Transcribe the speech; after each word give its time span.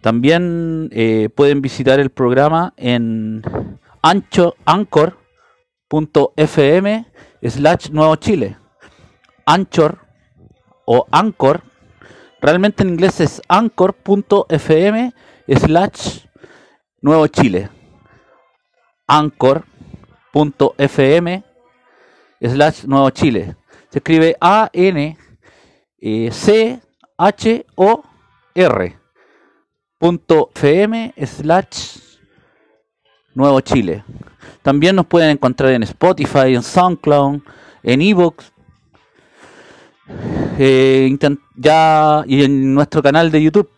También 0.01 0.89
eh, 0.91 1.29
pueden 1.35 1.61
visitar 1.61 1.99
el 1.99 2.09
programa 2.09 2.73
en 2.77 3.43
ancho 4.01 4.55
anchor.fm 4.65 5.17
slash 7.43 7.89
nuevo 7.91 8.15
chile. 8.15 8.57
Anchor 9.45 9.99
o 10.85 11.05
Anchor, 11.11 11.61
realmente 12.39 12.83
en 12.83 12.89
inglés 12.89 13.19
es 13.19 13.41
anchor.fm 13.47 15.13
slash 15.47 16.25
nuevo 17.01 17.27
chile. 17.27 17.69
Anchor.fm 19.07 19.65
slash 22.41 22.85
nuevo 22.85 23.09
chile. 23.09 23.55
Se 23.89 23.99
escribe 23.99 24.37
A-N 24.39 25.17
eh, 25.99 26.29
C 26.31 26.79
H 27.17 27.65
O 27.75 28.03
R 28.53 28.97
punto 29.97 30.51
fm 30.53 31.13
slash 31.25 31.99
Nuevo 33.33 33.59
Chile. 33.61 34.03
También 34.61 34.95
nos 34.95 35.05
pueden 35.05 35.29
encontrar 35.29 35.71
en 35.71 35.83
Spotify, 35.83 36.55
en 36.55 36.63
SoundCloud, 36.63 37.41
en 37.83 38.01
ebooks, 38.01 38.51
eh, 40.57 41.17
ya 41.55 42.23
y 42.25 42.43
en 42.43 42.73
nuestro 42.73 43.01
canal 43.03 43.31
de 43.31 43.43
YouTube. 43.43 43.69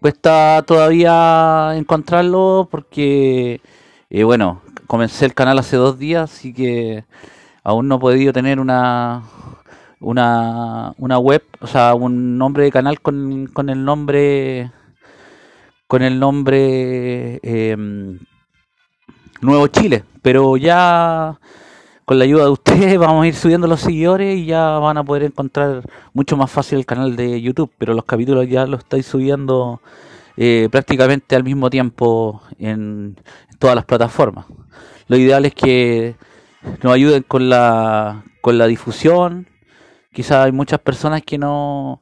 Cuesta 0.00 0.62
todavía 0.66 1.72
encontrarlo 1.74 2.68
porque, 2.70 3.60
eh, 4.10 4.24
bueno, 4.24 4.62
comencé 4.86 5.24
el 5.24 5.34
canal 5.34 5.58
hace 5.58 5.76
dos 5.76 5.98
días, 5.98 6.32
así 6.32 6.52
que 6.52 7.04
aún 7.64 7.88
no 7.88 7.96
he 7.96 7.98
podido 7.98 8.32
tener 8.32 8.60
una 8.60 9.22
una, 10.00 10.94
una 10.98 11.18
web, 11.18 11.42
o 11.60 11.66
sea, 11.66 11.94
un 11.94 12.38
nombre 12.38 12.64
de 12.64 12.72
canal 12.72 13.00
con, 13.00 13.46
con 13.48 13.70
el 13.70 13.84
nombre 13.84 14.70
con 15.86 16.02
el 16.02 16.18
nombre 16.18 17.38
em, 17.42 18.18
Nuevo 19.40 19.68
Chile, 19.68 20.04
pero 20.22 20.56
ya 20.56 21.38
con 22.04 22.18
la 22.18 22.24
ayuda 22.24 22.44
de 22.44 22.50
ustedes 22.50 22.98
vamos 22.98 23.24
a 23.24 23.28
ir 23.28 23.34
subiendo 23.34 23.66
los 23.66 23.80
seguidores 23.80 24.38
y 24.38 24.46
ya 24.46 24.78
van 24.78 24.98
a 24.98 25.04
poder 25.04 25.24
encontrar 25.24 25.82
mucho 26.12 26.36
más 26.36 26.50
fácil 26.50 26.78
el 26.78 26.86
canal 26.86 27.16
de 27.16 27.40
YouTube, 27.40 27.72
pero 27.78 27.94
los 27.94 28.04
capítulos 28.04 28.48
ya 28.48 28.66
los 28.66 28.80
estáis 28.80 29.06
subiendo 29.06 29.80
eh, 30.36 30.68
prácticamente 30.70 31.36
al 31.36 31.44
mismo 31.44 31.70
tiempo 31.70 32.42
en, 32.58 33.16
en, 33.50 33.58
todas 33.58 33.76
las 33.76 33.84
plataformas. 33.84 34.46
Lo 35.08 35.16
ideal 35.16 35.44
es 35.46 35.54
que 35.54 36.16
nos 36.82 36.92
ayuden 36.92 37.22
con 37.22 37.48
la, 37.48 38.24
con 38.40 38.58
la 38.58 38.66
difusión, 38.66 39.46
quizás 40.16 40.46
hay 40.46 40.52
muchas 40.52 40.80
personas 40.80 41.20
que 41.20 41.36
no 41.36 42.00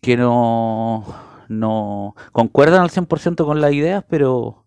que 0.00 0.16
no, 0.16 1.04
no 1.48 2.16
concuerdan 2.32 2.80
al 2.80 2.88
100% 2.88 3.44
con 3.44 3.60
las 3.60 3.70
ideas, 3.74 4.02
pero 4.08 4.64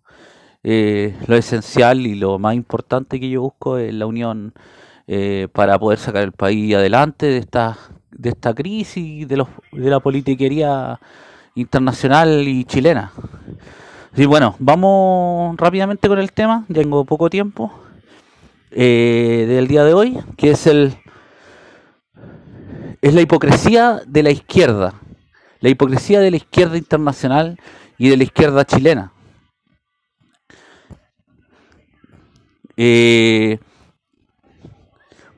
eh, 0.64 1.16
lo 1.26 1.36
esencial 1.36 2.06
y 2.06 2.14
lo 2.14 2.38
más 2.38 2.54
importante 2.54 3.20
que 3.20 3.32
yo 3.32 3.42
busco 3.42 3.80
es 3.80 3.92
la 3.96 4.06
unión 4.06 4.54
eh, 5.08 5.48
para 5.54 5.80
poder 5.80 5.98
sacar 5.98 6.22
el 6.22 6.34
país 6.34 6.76
adelante 6.76 7.26
de 7.26 7.38
esta 7.40 7.78
de 8.12 8.30
esta 8.30 8.54
crisis 8.54 9.28
de, 9.28 9.38
los, 9.38 9.48
de 9.72 9.90
la 9.90 10.00
politiquería 10.00 11.00
internacional 11.56 12.48
y 12.48 12.64
chilena. 12.66 13.12
Y 14.16 14.26
bueno, 14.28 14.56
vamos 14.59 15.58
rápidamente 15.58 16.08
con 16.08 16.20
el 16.20 16.32
tema, 16.32 16.64
tengo 16.72 17.06
poco 17.06 17.28
tiempo 17.32 17.72
eh, 18.70 19.46
del 19.48 19.68
día 19.68 19.84
de 19.84 19.94
hoy, 19.94 20.20
que 20.38 20.52
es 20.52 20.68
el 20.68 20.96
es 23.07 23.13
la 23.13 23.22
hipocresía 23.22 24.01
de 24.06 24.22
la 24.22 24.31
izquierda, 24.31 24.94
la 25.62 25.69
hipocresía 25.69 26.19
de 26.19 26.31
la 26.31 26.38
izquierda 26.38 26.78
internacional 26.78 27.57
y 27.97 28.09
de 28.09 28.18
la 28.18 28.23
izquierda 28.23 28.66
chilena. 28.66 29.13
Eh, 32.75 33.59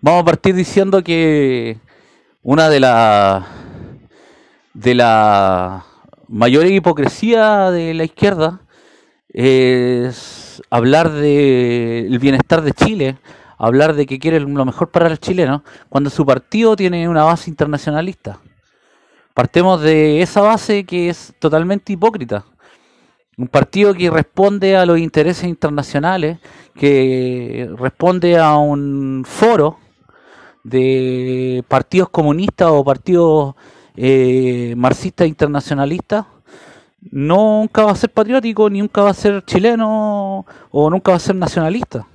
vamos 0.02 0.24
a 0.24 0.26
partir 0.26 0.56
diciendo 0.56 1.04
que 1.04 1.78
una 2.42 2.70
de 2.70 2.80
las 2.80 3.46
de 4.74 4.96
la 4.96 5.86
mayor 6.28 6.66
hipocresía 6.66 7.70
de 7.72 7.94
la 7.94 8.04
izquierda 8.04 8.62
es 9.30 10.62
hablar 10.72 11.12
del 11.12 12.18
bienestar 12.20 12.62
de 12.62 12.74
Chile, 12.74 13.18
hablar 13.60 13.94
de 13.94 14.06
que 14.08 14.18
quiere 14.18 14.40
lo 14.40 14.66
mejor 14.66 14.90
para 14.90 15.10
los 15.10 15.20
chilenos 15.20 15.62
cuando 15.90 16.10
su 16.10 16.26
partido 16.26 16.76
tiene 16.76 17.08
una 17.08 17.26
base 17.26 17.50
internacionalista. 17.50 18.40
Partemos 19.34 19.82
de 19.82 20.22
esa 20.22 20.42
base 20.42 20.86
que 20.86 21.10
es 21.10 21.34
totalmente 21.40 21.94
hipócrita. 21.94 22.46
Un 23.38 23.48
partido 23.48 23.94
que 23.94 24.10
responde 24.10 24.76
a 24.76 24.86
los 24.86 24.98
intereses 24.98 25.48
internacionales, 25.48 26.40
que 26.74 27.70
responde 27.78 28.38
a 28.38 28.58
un 28.58 29.24
foro 29.26 29.78
de 30.64 31.64
partidos 31.68 32.10
comunistas 32.10 32.70
o 32.72 32.84
partidos 32.84 33.56
eh, 33.96 34.74
marxistas 34.78 35.28
internacionalistas, 35.28 36.26
nunca 37.12 37.84
va 37.84 37.92
a 37.92 37.96
ser 37.96 38.12
patriótico, 38.12 38.70
ni 38.70 38.80
nunca 38.80 39.04
va 39.04 39.12
a 39.12 39.14
ser 39.14 39.44
chileno 39.46 40.46
o 40.72 40.90
nunca 40.90 41.12
va 41.12 41.18
a 41.18 41.22
ser 41.22 41.36
nacionalista 41.36 42.06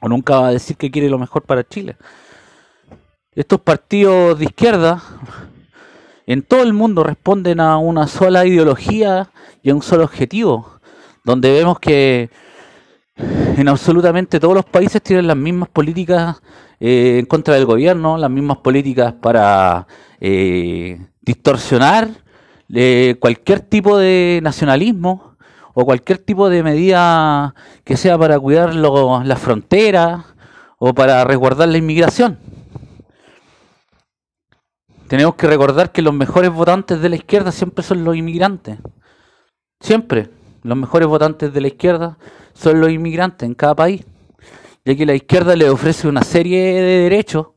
o 0.00 0.08
nunca 0.08 0.40
va 0.40 0.48
a 0.48 0.52
decir 0.52 0.76
que 0.76 0.90
quiere 0.90 1.08
lo 1.08 1.18
mejor 1.18 1.42
para 1.42 1.66
Chile. 1.66 1.96
Estos 3.34 3.60
partidos 3.60 4.38
de 4.38 4.46
izquierda 4.46 5.02
en 6.26 6.42
todo 6.42 6.62
el 6.62 6.72
mundo 6.72 7.04
responden 7.04 7.60
a 7.60 7.78
una 7.78 8.06
sola 8.08 8.46
ideología 8.46 9.30
y 9.62 9.70
a 9.70 9.74
un 9.74 9.82
solo 9.82 10.04
objetivo, 10.04 10.80
donde 11.24 11.52
vemos 11.52 11.78
que 11.78 12.30
en 13.16 13.68
absolutamente 13.68 14.40
todos 14.40 14.54
los 14.54 14.64
países 14.64 15.02
tienen 15.02 15.26
las 15.26 15.36
mismas 15.36 15.68
políticas 15.68 16.40
eh, 16.80 17.18
en 17.20 17.26
contra 17.26 17.54
del 17.54 17.64
gobierno, 17.64 18.18
las 18.18 18.30
mismas 18.30 18.58
políticas 18.58 19.14
para 19.14 19.86
eh, 20.20 20.98
distorsionar 21.22 22.08
eh, 22.74 23.16
cualquier 23.20 23.60
tipo 23.60 23.96
de 23.96 24.40
nacionalismo 24.42 25.35
o 25.78 25.84
cualquier 25.84 26.16
tipo 26.16 26.48
de 26.48 26.62
medida 26.62 27.54
que 27.84 27.98
sea 27.98 28.16
para 28.16 28.40
cuidar 28.40 28.74
las 28.74 29.38
fronteras 29.38 30.24
o 30.78 30.94
para 30.94 31.22
resguardar 31.24 31.68
la 31.68 31.76
inmigración. 31.76 32.38
Tenemos 35.06 35.34
que 35.34 35.46
recordar 35.46 35.92
que 35.92 36.00
los 36.00 36.14
mejores 36.14 36.50
votantes 36.50 37.02
de 37.02 37.10
la 37.10 37.16
izquierda 37.16 37.52
siempre 37.52 37.84
son 37.84 38.04
los 38.04 38.16
inmigrantes. 38.16 38.78
Siempre. 39.78 40.30
Los 40.62 40.78
mejores 40.78 41.08
votantes 41.08 41.52
de 41.52 41.60
la 41.60 41.68
izquierda 41.68 42.16
son 42.54 42.80
los 42.80 42.88
inmigrantes 42.88 43.46
en 43.46 43.54
cada 43.54 43.74
país. 43.74 44.02
Ya 44.86 44.96
que 44.96 45.04
la 45.04 45.14
izquierda 45.14 45.56
le 45.56 45.68
ofrece 45.68 46.08
una 46.08 46.22
serie 46.22 46.72
de 46.72 47.02
derechos 47.02 47.48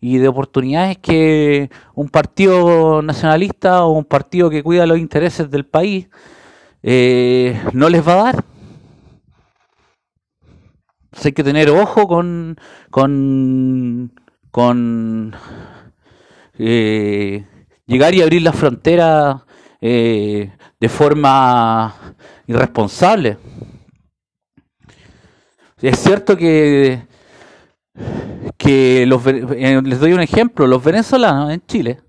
y 0.00 0.16
de 0.16 0.28
oportunidades 0.28 0.96
que 0.96 1.68
un 1.94 2.08
partido 2.08 3.02
nacionalista 3.02 3.84
o 3.84 3.92
un 3.92 4.06
partido 4.06 4.48
que 4.48 4.62
cuida 4.62 4.86
los 4.86 4.96
intereses 4.96 5.50
del 5.50 5.66
país 5.66 6.08
eh, 6.88 7.60
no 7.72 7.88
les 7.88 8.06
va 8.06 8.12
a 8.12 8.22
dar. 8.32 8.44
hay 11.24 11.32
que 11.32 11.42
tener 11.42 11.68
ojo 11.68 12.06
con, 12.06 12.56
con, 12.90 14.12
con 14.52 15.34
eh, 16.56 17.44
llegar 17.86 18.14
y 18.14 18.22
abrir 18.22 18.42
las 18.42 18.54
fronteras 18.54 19.42
eh, 19.80 20.52
de 20.78 20.88
forma 20.88 22.14
irresponsable. 22.46 23.36
Es 25.82 25.98
cierto 25.98 26.36
que, 26.36 27.04
que 28.56 29.06
los, 29.06 29.26
eh, 29.26 29.82
les 29.82 29.98
doy 29.98 30.12
un 30.12 30.20
ejemplo, 30.20 30.68
los 30.68 30.84
venezolanos 30.84 31.52
en 31.52 31.66
Chile, 31.66 32.00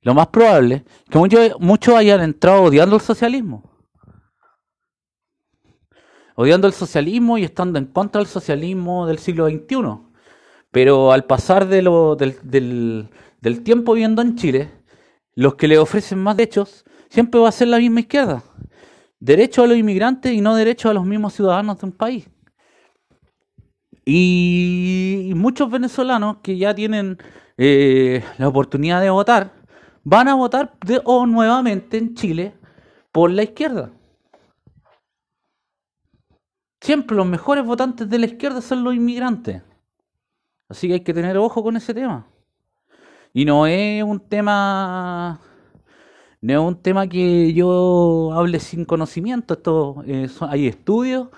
lo 0.00 0.12
más 0.12 0.26
probable 0.26 0.84
que 1.08 1.18
muchos, 1.18 1.52
muchos 1.60 1.94
hayan 1.94 2.20
entrado 2.20 2.64
odiando 2.64 2.96
el 2.96 3.02
socialismo. 3.02 3.71
Odiando 6.34 6.66
el 6.66 6.72
socialismo 6.72 7.38
y 7.38 7.44
estando 7.44 7.78
en 7.78 7.86
contra 7.86 8.20
del 8.20 8.28
socialismo 8.28 9.06
del 9.06 9.18
siglo 9.18 9.48
XXI. 9.48 9.98
Pero 10.70 11.12
al 11.12 11.24
pasar 11.24 11.68
de 11.68 11.82
lo, 11.82 12.16
del, 12.16 13.08
del 13.40 13.62
tiempo 13.62 13.92
viviendo 13.92 14.22
en 14.22 14.36
Chile, 14.36 14.70
los 15.34 15.54
que 15.54 15.68
le 15.68 15.78
ofrecen 15.78 16.18
más 16.18 16.36
derechos 16.36 16.84
siempre 17.10 17.40
va 17.40 17.48
a 17.48 17.52
ser 17.52 17.68
la 17.68 17.78
misma 17.78 18.00
izquierda. 18.00 18.42
Derecho 19.20 19.62
a 19.62 19.66
los 19.66 19.76
inmigrantes 19.76 20.32
y 20.32 20.40
no 20.40 20.56
derecho 20.56 20.88
a 20.88 20.94
los 20.94 21.04
mismos 21.04 21.34
ciudadanos 21.34 21.78
de 21.78 21.86
un 21.86 21.92
país. 21.92 22.28
Y, 24.04 25.32
muchos 25.36 25.70
venezolanos 25.70 26.38
que 26.42 26.56
ya 26.56 26.74
tienen 26.74 27.18
eh, 27.56 28.24
la 28.38 28.48
oportunidad 28.48 29.00
de 29.00 29.10
votar, 29.10 29.52
van 30.02 30.28
a 30.28 30.34
votar 30.34 30.74
o 31.04 31.26
nuevamente 31.26 31.98
en 31.98 32.14
Chile 32.14 32.54
por 33.12 33.30
la 33.30 33.44
izquierda. 33.44 33.92
Siempre 36.82 37.16
los 37.16 37.26
mejores 37.26 37.64
votantes 37.64 38.10
de 38.10 38.18
la 38.18 38.26
izquierda 38.26 38.60
son 38.60 38.82
los 38.82 38.92
inmigrantes. 38.92 39.62
Así 40.68 40.88
que 40.88 40.94
hay 40.94 41.00
que 41.00 41.14
tener 41.14 41.38
ojo 41.38 41.62
con 41.62 41.76
ese 41.76 41.94
tema. 41.94 42.26
Y 43.32 43.44
no 43.44 43.68
es 43.68 44.02
un 44.02 44.18
tema. 44.18 45.40
No 46.40 46.52
es 46.52 46.58
un 46.58 46.82
tema 46.82 47.06
que 47.06 47.52
yo 47.54 48.32
hable 48.34 48.58
sin 48.58 48.84
conocimiento. 48.84 50.02
Eh, 50.08 50.28
hay 50.40 50.66
estudios 50.66 51.28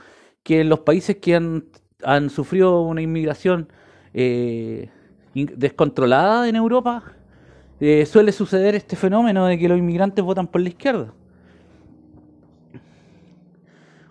que 0.43 0.63
en 0.63 0.71
los 0.71 0.81
países 0.81 1.17
que 1.17 1.37
han, 1.37 1.67
han 2.03 2.31
sufrido 2.31 2.81
una 2.81 3.03
inmigración 3.03 3.69
eh, 4.15 4.89
descontrolada 5.35 6.49
en 6.49 6.57
Europa, 6.57 7.03
eh, 7.81 8.07
suele 8.07 8.33
suceder 8.33 8.75
este 8.77 8.97
fenómeno 8.97 9.45
de 9.45 9.59
que 9.59 9.69
los 9.69 9.79
inmigrantes 9.79 10.25
votan 10.25 10.47
por 10.47 10.63
la 10.63 10.71
izquierda. 10.71 11.13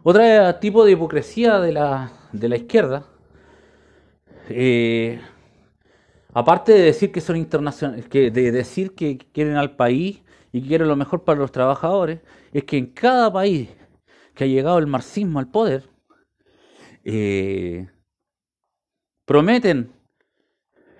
Otro 0.04 0.56
tipo 0.60 0.84
de 0.86 0.92
hipocresía 0.92 1.60
de 1.60 1.72
la, 1.72 2.12
de 2.34 2.50
la 2.50 2.58
izquierda 2.58 3.06
eh, 4.50 5.22
aparte 6.34 6.74
de 6.74 6.82
decir 6.82 7.12
que 7.12 7.22
son 7.22 7.38
internacionales, 7.38 8.08
que 8.08 8.32
de 8.32 8.52
decir 8.52 8.96
que 8.96 9.18
quieren 9.18 9.56
al 9.56 9.76
país 9.76 10.22
y 10.52 10.62
que 10.62 10.68
quieren 10.68 10.88
lo 10.88 10.96
mejor 10.96 11.24
para 11.24 11.40
los 11.40 11.52
trabajadores, 11.52 12.20
es 12.52 12.64
que 12.66 12.78
en 12.78 12.88
cada 12.88 13.32
país 13.32 13.70
que 14.36 14.44
ha 14.44 14.48
llegado 14.48 14.78
el 14.80 14.88
marxismo 14.88 15.40
al 15.40 15.50
poder, 15.50 15.90
eh, 17.04 17.88
prometen 19.26 19.94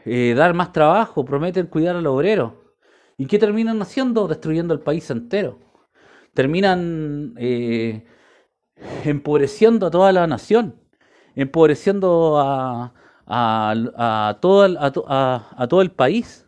eh, 0.06 0.34
dar 0.36 0.54
más 0.54 0.72
trabajo, 0.72 1.26
prometen 1.26 1.68
cuidar 1.68 1.96
al 1.96 2.08
obrero. 2.08 2.76
¿Y 3.18 3.28
qué 3.28 3.40
terminan 3.40 3.82
haciendo? 3.82 4.28
Destruyendo 4.28 4.74
el 4.74 4.80
país 4.82 5.10
entero. 5.10 5.60
Terminan 6.34 7.36
empobreciendo 9.04 9.88
a 9.88 9.92
toda 9.92 10.12
la 10.12 10.28
nación, 10.28 10.76
empobreciendo 11.36 12.40
a, 12.40 12.94
a, 13.26 14.38
todo, 14.42 14.66
el, 14.66 14.78
a, 14.78 15.68
todo 15.70 15.82
el 15.82 15.92
país, 15.92 16.48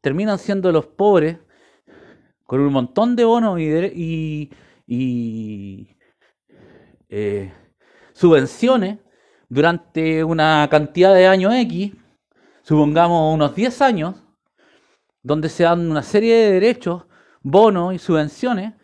terminan 0.00 0.38
siendo 0.38 0.72
los 0.72 0.86
pobres 0.86 1.38
con 2.44 2.60
un 2.60 2.72
montón 2.72 3.16
de 3.16 3.24
bonos 3.24 3.60
y, 3.60 4.50
y, 4.86 5.96
eh, 7.08 7.52
subvenciones 8.12 8.98
durante 9.48 10.24
una 10.24 10.66
cantidad 10.70 11.14
de 11.14 11.26
años 11.26 11.54
X, 11.54 11.92
supongamos 12.62 13.34
unos 13.34 13.54
10 13.54 13.82
años, 13.82 14.16
donde 15.22 15.48
se 15.48 15.62
dan 15.64 15.90
una 15.90 16.02
serie 16.02 16.34
de 16.34 16.52
derechos, 16.52 17.04
bonos 17.42 17.94
y 17.94 17.98
subvenciones, 17.98 18.74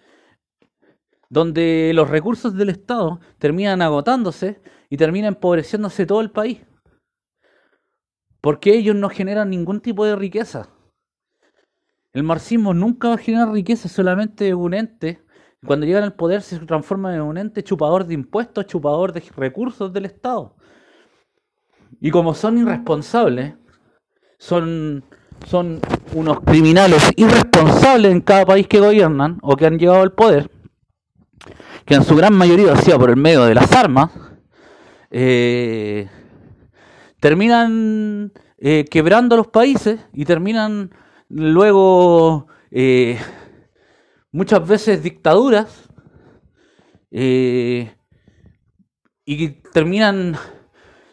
donde 1.30 1.92
los 1.94 2.08
recursos 2.08 2.54
del 2.54 2.70
Estado 2.70 3.20
terminan 3.38 3.82
agotándose 3.82 4.60
y 4.88 4.96
termina 4.96 5.28
empobreciéndose 5.28 6.06
todo 6.06 6.20
el 6.20 6.30
país. 6.30 6.60
Porque 8.40 8.75
ellos 8.75 8.96
no 8.96 9.08
generan 9.08 9.50
ningún 9.50 9.80
tipo 9.80 10.04
de 10.04 10.16
riqueza. 10.16 10.70
El 12.12 12.22
marxismo 12.22 12.72
nunca 12.72 13.08
va 13.08 13.14
a 13.14 13.19
generar 13.19 13.52
riqueza, 13.52 13.88
solamente 13.88 14.54
un 14.54 14.75
ente. 14.75 15.22
Cuando 15.66 15.86
llegan 15.86 16.04
al 16.04 16.14
poder 16.14 16.40
se 16.42 16.58
transforma 16.60 17.14
en 17.14 17.20
un 17.20 17.36
ente 17.36 17.62
chupador 17.62 18.06
de 18.06 18.14
impuestos, 18.14 18.66
chupador 18.66 19.12
de 19.12 19.22
recursos 19.36 19.92
del 19.92 20.06
Estado. 20.06 20.56
Y 22.00 22.10
como 22.10 22.32
son 22.32 22.58
irresponsables, 22.58 23.55
son, 24.38 25.03
son 25.46 25.81
unos 26.14 26.41
criminales 26.41 27.03
irresponsables 27.17 28.12
en 28.12 28.20
cada 28.20 28.46
país 28.46 28.69
que 28.69 28.81
gobiernan 28.81 29.38
o 29.43 29.56
que 29.56 29.67
han 29.67 29.79
llegado 29.79 30.03
al 30.03 30.12
poder, 30.12 30.50
que 31.88 31.94
en 31.94 32.04
su 32.04 32.14
gran 32.14 32.34
mayoría 32.34 32.74
ha 32.74 32.76
sido 32.76 32.98
por 32.98 33.08
el 33.08 33.16
medio 33.16 33.46
de 33.46 33.54
las 33.54 33.72
armas, 33.72 34.10
eh, 35.10 36.06
terminan 37.18 38.30
eh, 38.58 38.84
quebrando 38.90 39.38
los 39.38 39.46
países 39.46 39.98
y 40.12 40.26
terminan 40.26 40.90
luego 41.30 42.46
eh, 42.70 43.18
muchas 44.32 44.68
veces 44.68 45.02
dictaduras 45.02 45.88
y 47.10 47.88
terminan 49.72 50.36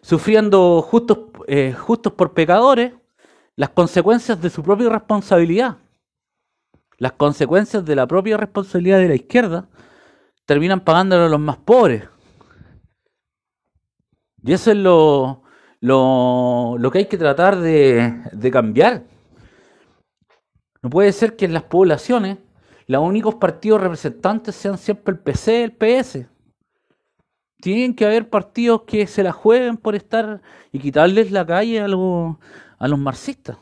sufriendo 0.02 0.82
justos, 0.82 1.20
justos 1.78 2.12
por 2.12 2.34
pecadores 2.34 2.92
las 3.56 3.70
consecuencias 3.70 4.42
de 4.42 4.50
su 4.50 4.62
propia 4.62 4.90
responsabilidad. 4.90 5.78
Las 6.98 7.14
consecuencias 7.14 7.86
de 7.86 7.96
la 7.96 8.06
propia 8.08 8.36
responsabilidad 8.36 9.00
de 9.00 9.08
la 9.08 9.16
izquierda 9.16 9.70
terminan 10.46 10.82
pagándolo 10.82 11.26
a 11.26 11.30
los 11.30 11.40
más 11.40 11.58
pobres. 11.58 12.04
Y 14.44 14.54
eso 14.54 14.72
es 14.72 14.78
lo, 14.78 15.44
lo, 15.80 16.76
lo 16.78 16.92
que 16.92 17.00
hay 17.00 17.06
que 17.06 17.18
tratar 17.18 17.58
de, 17.60 18.50
cambiar. 18.52 19.04
No 20.84 20.90
puede 20.90 21.12
ser 21.12 21.36
que 21.36 21.46
en 21.46 21.54
las 21.54 21.64
poblaciones 21.64 22.38
los 22.86 23.02
únicos 23.02 23.36
partidos 23.36 23.82
representantes 23.82 24.56
sean 24.56 24.78
siempre 24.78 25.14
el 25.14 25.20
PC 25.20 25.64
el 25.64 25.72
PS. 25.72 26.28
Tienen 27.60 27.96
que 27.96 28.06
haber 28.06 28.30
partidos 28.30 28.84
que 28.84 29.08
se 29.08 29.24
la 29.24 29.32
jueguen 29.32 29.78
por 29.78 29.96
estar 29.96 30.42
y 30.72 30.78
quitarles 30.78 31.32
la 31.32 31.44
calle 31.46 31.80
a, 31.82 31.86
a 31.86 32.88
los 32.88 33.00
marxistas. 33.00 33.58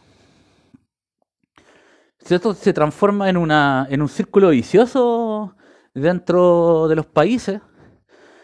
Esto 2.19 2.53
se 2.53 2.73
transforma 2.73 3.29
en, 3.29 3.37
una, 3.37 3.87
en 3.89 4.01
un 4.01 4.09
círculo 4.09 4.49
vicioso 4.49 5.55
dentro 5.93 6.87
de 6.87 6.95
los 6.95 7.05
países 7.05 7.61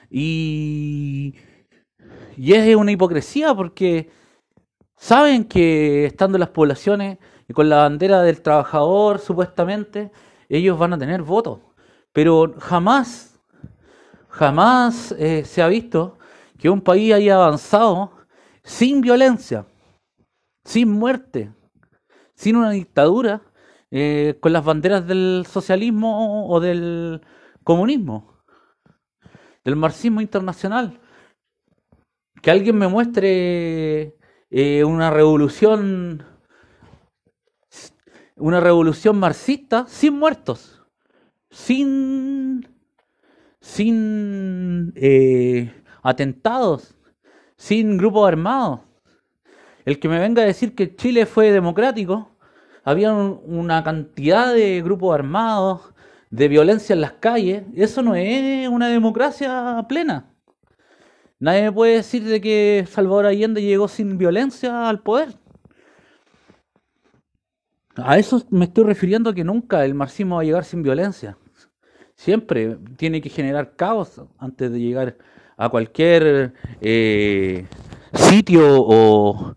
y 0.10 1.36
y 2.40 2.54
es 2.54 2.74
una 2.74 2.94
hipocresía 2.94 3.54
porque 3.54 4.10
saben 4.96 5.44
que 5.44 6.06
estando 6.06 6.38
las 6.38 6.48
poblaciones 6.48 7.18
y 7.50 7.54
con 7.54 7.68
la 7.68 7.80
bandera 7.80 8.22
del 8.22 8.42
trabajador, 8.42 9.20
supuestamente, 9.20 10.10
ellos 10.48 10.80
van 10.80 10.94
a 10.94 10.98
tener 10.98 11.22
votos. 11.22 11.60
Pero 12.14 12.56
jamás, 12.58 13.38
jamás 14.30 15.14
eh, 15.20 15.44
se 15.44 15.62
ha 15.62 15.68
visto 15.68 16.18
que 16.58 16.70
un 16.70 16.80
país 16.80 17.14
haya 17.14 17.36
avanzado 17.36 18.14
sin 18.64 19.02
violencia, 19.02 19.66
sin 20.64 20.90
muerte, 20.90 21.52
sin 22.36 22.56
una 22.56 22.70
dictadura, 22.72 23.42
eh, 23.92 24.38
con 24.40 24.54
las 24.54 24.64
banderas 24.64 25.06
del 25.06 25.46
socialismo 25.46 26.48
o 26.48 26.62
del 26.62 27.20
comunismo, 27.70 28.34
del 29.64 29.76
marxismo 29.76 30.22
internacional. 30.22 31.00
Que 32.42 32.50
alguien 32.50 32.76
me 32.76 32.88
muestre 32.88 34.18
eh, 34.50 34.84
una 34.84 35.12
revolución, 35.12 36.24
una 38.38 38.60
revolución 38.60 39.20
marxista 39.20 39.86
sin 39.88 40.18
muertos, 40.18 40.82
sin, 41.52 42.68
sin 43.62 44.92
eh, 44.96 45.72
atentados, 46.02 46.96
sin 47.56 48.00
grupos 48.00 48.28
armados. 48.28 48.80
El 49.86 50.00
que 50.00 50.10
me 50.10 50.18
venga 50.18 50.42
a 50.42 50.46
decir 50.46 50.74
que 50.74 50.96
Chile 50.96 51.28
fue 51.28 51.52
democrático, 51.52 52.36
había 52.84 53.14
una 53.14 53.84
cantidad 53.84 54.56
de 54.56 54.82
grupos 54.82 55.14
armados, 55.14 55.94
de 56.30 56.48
violencia 56.48 56.94
en 56.94 57.02
las 57.02 57.14
calles, 57.14 57.64
eso 57.76 58.02
no 58.04 58.16
es 58.16 58.68
una 58.68 58.88
democracia 58.88 59.86
plena. 59.88 60.34
Nadie 61.40 61.64
me 61.64 61.72
puede 61.72 61.96
decir 61.96 62.24
de 62.24 62.42
que 62.42 62.86
Salvador 62.90 63.26
Allende 63.26 63.62
llegó 63.62 63.88
sin 63.88 64.18
violencia 64.18 64.90
al 64.90 65.02
poder. 65.02 65.30
A 67.96 68.18
eso 68.18 68.46
me 68.50 68.66
estoy 68.66 68.84
refiriendo 68.84 69.34
que 69.34 69.44
nunca 69.44 69.86
el 69.86 69.96
marxismo 69.96 70.36
va 70.36 70.42
a 70.42 70.46
llegar 70.46 70.66
sin 70.66 70.84
violencia. 70.84 71.38
Siempre 72.16 72.78
tiene 72.98 73.22
que 73.22 73.30
generar 73.30 73.76
caos 73.76 74.22
antes 74.38 74.72
de 74.72 74.80
llegar 74.80 75.18
a 75.58 75.70
cualquier 75.70 76.54
eh, 76.82 77.66
sitio 78.14 78.62
o, 78.82 79.56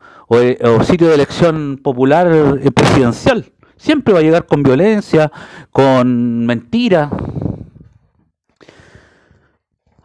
sitio 0.85 1.09
de 1.09 1.15
elección 1.15 1.79
popular 1.83 2.29
eh, 2.33 2.71
presidencial. 2.71 3.53
Siempre 3.83 4.15
va 4.15 4.21
a 4.21 4.23
llegar 4.23 4.47
con 4.47 4.63
violencia, 4.63 5.33
con 5.73 6.47
mentira. 6.47 7.11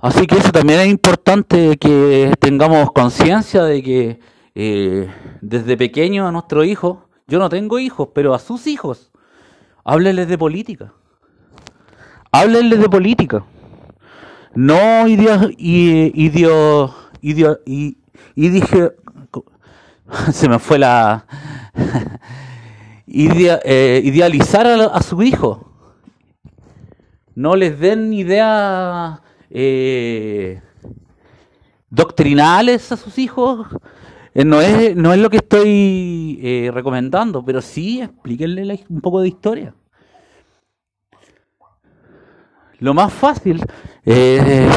Así 0.01 0.25
que 0.25 0.37
eso 0.37 0.51
también 0.51 0.79
es 0.79 0.87
importante 0.87 1.77
que 1.77 2.33
tengamos 2.39 2.91
conciencia 2.91 3.61
de 3.65 3.83
que 3.83 4.19
eh, 4.55 5.07
desde 5.41 5.77
pequeño 5.77 6.27
a 6.27 6.31
nuestros 6.31 6.65
hijos, 6.65 6.97
yo 7.27 7.37
no 7.37 7.49
tengo 7.49 7.77
hijos, 7.77 8.09
pero 8.15 8.33
a 8.33 8.39
sus 8.39 8.65
hijos, 8.65 9.11
háblenles 9.83 10.27
de 10.27 10.39
política. 10.39 10.93
Háblenles 12.31 12.79
de 12.79 12.89
política. 12.89 13.43
No 14.55 15.07
ideo, 15.07 15.51
ideo, 15.55 16.95
ideo, 17.21 17.59
y 17.63 17.95
dije, 18.35 18.91
se 20.33 20.49
me 20.49 20.57
fue 20.57 20.79
la 20.79 21.27
eh, 23.07 24.01
idealizar 24.03 24.67
a, 24.67 25.01
su 25.01 25.21
hijo. 25.23 25.71
No 27.35 27.55
les 27.55 27.79
den 27.79 28.11
ideas 28.11 29.21
eh, 29.49 30.61
doctrinales 31.89 32.91
a 32.91 32.97
sus 32.97 33.17
hijos. 33.17 33.67
Eh, 34.33 34.43
no, 34.43 34.61
es, 34.61 34.95
no 34.95 35.13
es 35.13 35.19
lo 35.19 35.29
que 35.29 35.37
estoy 35.37 36.69
recomendando, 36.73 37.43
pero 37.45 37.61
sí 37.61 38.01
explíquenle 38.01 38.83
un 38.89 39.01
poco 39.01 39.21
de 39.21 39.29
historia. 39.29 39.73
Lo 42.79 42.93
más 42.93 43.11
fácil 43.11 43.63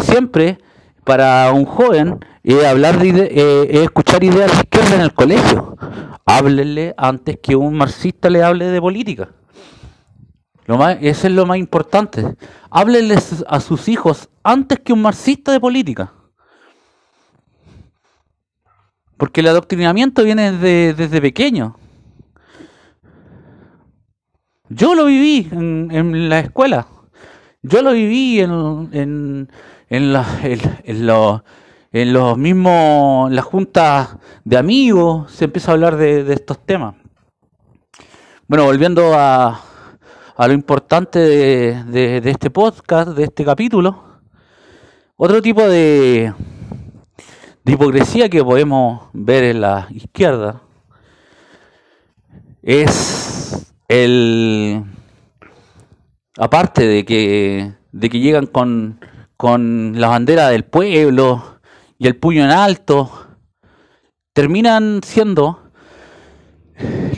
siempre 0.03 0.59
para 1.05 1.53
un 1.53 1.65
joven 1.65 2.19
es 2.53 2.65
hablar 2.65 2.99
de 2.99 3.67
es 3.71 3.81
escuchar 3.81 4.25
ideas 4.25 4.51
de 4.51 4.59
izquierda 4.59 4.95
en 4.95 5.01
el 5.01 5.13
colegio 5.15 5.77
háblenle 6.31 6.95
antes 6.97 7.39
que 7.43 7.57
un 7.57 7.75
marxista 7.77 8.31
le 8.31 8.43
hable 8.43 8.67
de 8.67 8.81
política. 8.81 9.31
Lo 10.67 10.79
más, 10.79 10.99
eso 11.01 11.27
es 11.27 11.33
lo 11.33 11.47
más 11.47 11.59
importante. 11.59 12.37
Háblenles 12.71 13.45
a 13.49 13.61
sus 13.61 13.89
hijos 13.89 14.29
antes 14.43 14.79
que 14.81 14.93
un 14.93 15.03
marxista 15.03 15.53
de 15.53 15.61
política. 15.61 16.13
Porque 19.17 19.41
el 19.41 19.49
adoctrinamiento 19.49 20.23
viene 20.23 20.53
desde, 20.53 21.21
pequeño. 21.21 21.77
Yo 24.69 24.95
lo 24.95 25.07
viví 25.07 25.49
en, 25.51 26.29
la 26.29 26.39
escuela. 26.39 26.87
Yo 27.63 27.83
lo 27.83 27.93
viví 27.93 28.41
en, 28.41 28.89
en, 28.93 29.53
en, 29.91 30.13
la, 30.13 30.25
en 30.43 31.07
los 31.07 31.43
en 31.93 32.13
los 32.13 32.39
mismos, 32.39 33.31
las 33.33 33.45
juntas 33.45 34.17
de 34.45 34.57
amigos, 34.57 35.31
se 35.33 35.47
empieza 35.47 35.71
a 35.71 35.75
hablar 35.75 35.97
de, 35.97 36.33
estos 36.33 36.65
temas. 36.65 36.95
Bueno, 38.47 38.65
volviendo 38.65 39.15
a, 39.15 39.61
a 40.37 40.47
lo 40.47 40.53
importante 40.53 41.19
de, 41.19 42.21
de, 42.21 42.31
este 42.31 42.51
podcast, 42.51 43.11
de 43.11 43.25
este 43.25 43.45
capítulo, 43.45 44.05
otro 45.17 45.43
tipo 45.43 45.69
de, 45.69 46.33
de 47.65 47.73
hipocresía 47.73 48.29
que 48.29 48.43
podemos 48.43 49.09
ver 49.13 49.45
en 49.45 49.61
la 49.61 49.89
izquierda 49.91 50.63
es 52.63 53.67
el 53.89 54.85
aparte 56.37 56.87
de 56.87 57.05
que 57.05 57.73
de 57.93 58.09
que 58.09 58.21
llegan 58.21 58.47
con, 58.47 59.01
con 59.37 60.01
la 60.01 60.09
bandera 60.09 60.49
del 60.49 60.65
pueblo 60.65 61.50
y 62.01 62.07
el 62.07 62.17
puño 62.17 62.43
en 62.43 62.51
alto, 62.51 63.27
terminan 64.33 65.03
siendo 65.05 65.71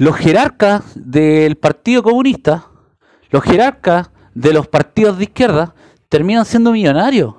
los 0.00 0.16
jerarcas 0.16 0.82
del 0.96 1.54
Partido 1.54 2.02
Comunista, 2.02 2.66
los 3.30 3.44
jerarcas 3.44 4.10
de 4.34 4.52
los 4.52 4.66
partidos 4.66 5.18
de 5.18 5.24
izquierda, 5.24 5.72
terminan 6.08 6.44
siendo 6.44 6.72
millonarios. 6.72 7.32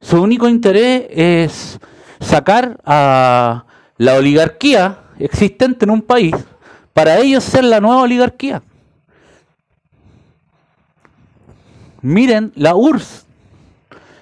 Su 0.00 0.20
único 0.20 0.48
interés 0.48 1.06
es 1.10 1.78
sacar 2.18 2.80
a 2.84 3.64
la 3.96 4.14
oligarquía 4.14 5.04
existente 5.20 5.84
en 5.84 5.92
un 5.92 6.02
país 6.02 6.34
para 6.92 7.20
ellos 7.20 7.44
ser 7.44 7.62
la 7.62 7.80
nueva 7.80 8.02
oligarquía. 8.02 8.60
Miren 12.02 12.52
la 12.56 12.74
URSS, 12.74 13.27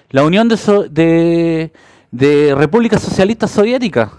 la 0.09 0.23
Unión 0.23 0.47
de, 0.47 1.71
de 2.11 2.55
República 2.55 2.97
Socialista 2.97 3.47
Soviética. 3.47 4.11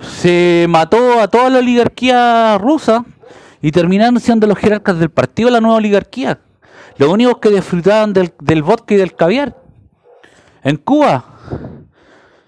Se 0.00 0.66
mató 0.68 1.20
a 1.20 1.28
toda 1.28 1.50
la 1.50 1.58
oligarquía 1.58 2.58
rusa 2.58 3.04
y 3.60 3.70
terminaron 3.70 4.18
siendo 4.20 4.46
los 4.46 4.58
jerarcas 4.58 4.98
del 4.98 5.10
partido 5.10 5.48
de 5.48 5.52
la 5.52 5.60
nueva 5.60 5.76
oligarquía. 5.76 6.40
Los 6.96 7.08
únicos 7.08 7.38
que 7.38 7.50
disfrutaban 7.50 8.12
del, 8.12 8.32
del 8.40 8.62
vodka 8.62 8.94
y 8.94 8.96
del 8.98 9.14
caviar. 9.14 9.56
En 10.62 10.76
Cuba 10.76 11.24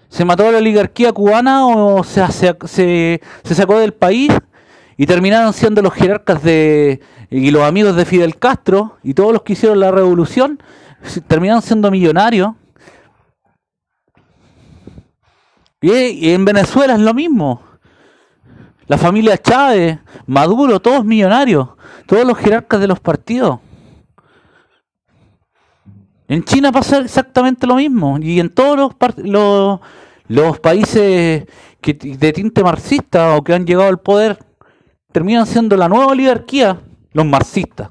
se 0.09 0.25
mató 0.25 0.47
a 0.47 0.51
la 0.51 0.57
oligarquía 0.57 1.11
cubana 1.11 1.67
o 1.67 2.03
se, 2.03 2.25
se, 2.31 3.21
se 3.43 3.55
sacó 3.55 3.77
del 3.77 3.93
país 3.93 4.31
y 4.95 5.05
terminaron 5.05 5.53
siendo 5.53 5.81
los 5.81 5.93
jerarcas 5.93 6.41
de 6.41 7.01
y 7.29 7.51
los 7.51 7.63
amigos 7.63 7.95
de 7.95 8.05
Fidel 8.05 8.37
Castro 8.37 8.97
y 9.03 9.13
todos 9.13 9.33
los 9.33 9.41
que 9.41 9.53
hicieron 9.53 9.79
la 9.79 9.91
revolución 9.91 10.59
terminaron 11.27 11.61
siendo 11.61 11.91
millonarios 11.91 12.53
Y 15.81 16.31
en 16.31 16.43
Venezuela 16.43 16.93
es 16.93 16.99
lo 16.99 17.13
mismo. 17.13 17.61
La 18.87 18.97
familia 18.97 19.37
Chávez, 19.37 19.99
Maduro, 20.25 20.79
todos 20.79 21.03
millonarios, 21.03 21.69
todos 22.05 22.25
los 22.25 22.37
jerarcas 22.37 22.79
de 22.79 22.87
los 22.87 22.99
partidos. 22.99 23.59
En 26.29 26.43
China 26.43 26.71
pasa 26.71 26.99
exactamente 26.99 27.67
lo 27.67 27.75
mismo. 27.75 28.17
Y 28.19 28.39
en 28.39 28.49
todos 28.49 28.77
los, 28.77 29.79
los, 30.27 30.59
países 30.59 31.45
que, 31.81 31.93
de 31.93 32.33
tinte 32.33 32.63
marxista 32.63 33.35
o 33.35 33.43
que 33.43 33.53
han 33.53 33.65
llegado 33.65 33.89
al 33.89 33.99
poder, 33.99 34.39
terminan 35.11 35.45
siendo 35.45 35.75
la 35.77 35.89
nueva 35.89 36.07
oligarquía 36.07 36.79
los 37.11 37.25
marxistas. 37.25 37.89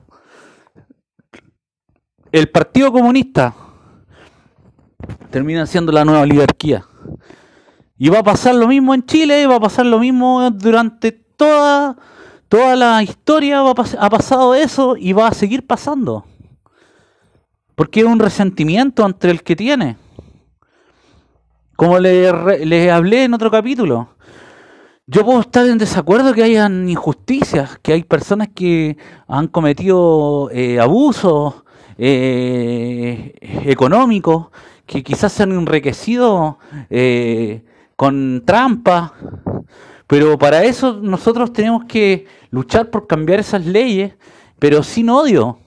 El 2.33 2.49
Partido 2.49 2.93
Comunista 2.93 3.55
termina 5.31 5.67
siendo 5.67 5.93
la 5.93 6.05
nueva 6.05 6.23
oligarquía. 6.23 6.85
Y 7.99 8.09
va 8.09 8.19
a 8.19 8.25
pasar 8.25 8.55
lo 8.55 8.67
mismo 8.67 8.95
en 8.95 9.05
Chile, 9.07 9.47
va 9.47 9.57
a 9.57 9.61
pasar 9.61 9.87
lo 9.87 9.99
mismo 9.99 10.51
durante 10.51 11.13
toda, 11.13 11.97
toda 12.49 12.77
la 12.77 13.03
historia, 13.03 13.63
va 13.63 13.73
ha 13.73 14.11
pasado 14.11 14.55
eso 14.55 14.97
y 14.97 15.13
va 15.13 15.29
a 15.29 15.35
seguir 15.35 15.67
pasando. 15.67 16.25
Porque 17.75 18.01
es 18.01 18.07
un 18.07 18.19
resentimiento 18.19 19.05
entre 19.07 19.31
el 19.31 19.43
que 19.43 19.57
tiene. 19.57 19.97
Como 21.77 21.99
le, 21.99 22.91
hablé 22.91 23.25
en 23.25 23.35
otro 23.35 23.51
capítulo, 23.51 24.09
yo 25.07 25.25
puedo 25.25 25.41
estar 25.41 25.67
en 25.67 25.79
desacuerdo 25.79 26.33
que 26.33 26.43
hayan 26.43 26.89
injusticias, 26.89 27.79
que 27.79 27.93
hay 27.93 28.03
personas 28.03 28.49
que 28.55 28.97
han 29.29 29.47
cometido 29.47 30.51
eh, 30.51 30.81
abusos 30.81 31.66
eh, 31.99 33.35
económicos, 33.65 34.49
que 34.87 35.03
quizás 35.03 35.33
se 35.33 35.43
han 35.43 35.53
enriquecido 35.53 36.59
eh, 36.91 37.65
con 37.97 38.43
trampa, 38.45 39.15
pero 40.07 40.39
para 40.39 40.65
eso 40.65 41.01
nosotros 41.03 41.53
tenemos 41.53 41.85
que 41.87 42.27
luchar 42.51 42.91
por 42.91 43.07
cambiar 43.07 43.41
esas 43.41 43.67
leyes, 43.67 44.15
pero 44.59 44.83
sin 44.83 45.11
odio. 45.11 45.59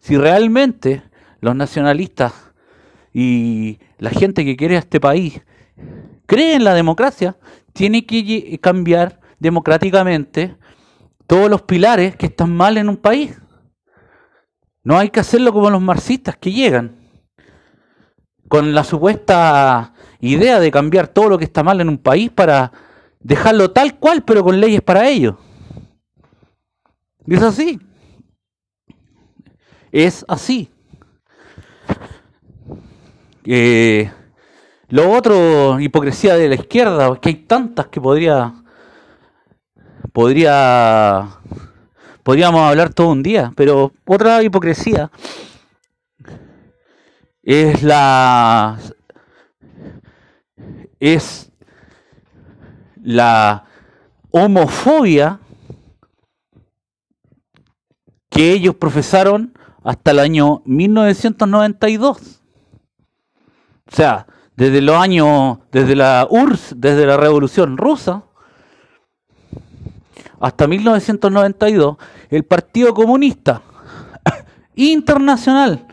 Si 0.00 0.16
realmente 0.16 1.02
los 1.40 1.56
nacionalistas 1.56 2.32
y 3.12 3.78
la 3.98 4.10
gente 4.10 4.44
que 4.44 4.56
quiere 4.56 4.76
a 4.76 4.80
este 4.80 5.00
país 5.00 5.42
cree 6.26 6.54
en 6.54 6.64
la 6.64 6.74
democracia, 6.74 7.36
tiene 7.72 8.06
que 8.06 8.58
cambiar 8.60 9.20
democráticamente 9.38 10.54
todos 11.26 11.50
los 11.50 11.62
pilares 11.62 12.16
que 12.16 12.26
están 12.26 12.54
mal 12.56 12.78
en 12.78 12.88
un 12.88 12.96
país. 12.96 13.41
No 14.84 14.98
hay 14.98 15.10
que 15.10 15.20
hacerlo 15.20 15.52
como 15.52 15.70
los 15.70 15.80
marxistas 15.80 16.36
que 16.36 16.52
llegan 16.52 16.96
con 18.48 18.74
la 18.74 18.84
supuesta 18.84 19.94
idea 20.20 20.60
de 20.60 20.70
cambiar 20.70 21.08
todo 21.08 21.30
lo 21.30 21.38
que 21.38 21.44
está 21.44 21.62
mal 21.62 21.80
en 21.80 21.88
un 21.88 21.98
país 21.98 22.30
para 22.30 22.72
dejarlo 23.20 23.70
tal 23.70 23.98
cual, 23.98 24.22
pero 24.24 24.44
con 24.44 24.60
leyes 24.60 24.82
para 24.82 25.08
ello. 25.08 25.38
es 27.26 27.42
así. 27.42 27.80
Es 29.90 30.24
así. 30.28 30.70
Eh, 33.44 34.10
lo 34.88 35.10
otro, 35.10 35.80
hipocresía 35.80 36.34
de 36.36 36.48
la 36.48 36.54
izquierda, 36.54 37.18
que 37.20 37.30
hay 37.30 37.34
tantas 37.36 37.86
que 37.86 38.00
podría 38.00 38.54
podría 40.12 41.28
podríamos 42.22 42.60
hablar 42.62 42.92
todo 42.94 43.08
un 43.08 43.22
día, 43.22 43.52
pero 43.56 43.92
otra 44.06 44.42
hipocresía 44.42 45.10
es 47.42 47.82
la 47.82 48.78
es 51.00 51.50
la 53.02 53.64
homofobia 54.30 55.40
que 58.30 58.52
ellos 58.52 58.76
profesaron 58.76 59.52
hasta 59.84 60.12
el 60.12 60.20
año 60.20 60.62
1992. 60.64 62.40
O 63.84 63.94
sea, 63.94 64.26
desde 64.56 64.80
los 64.80 64.96
años, 64.96 65.58
desde 65.70 65.96
la 65.96 66.26
URSS, 66.30 66.74
desde 66.76 67.04
la 67.04 67.16
Revolución 67.16 67.76
Rusa, 67.76 68.24
hasta 70.42 70.66
1992, 70.66 71.96
el 72.28 72.44
Partido 72.44 72.92
Comunista 72.92 73.62
Internacional, 74.74 75.86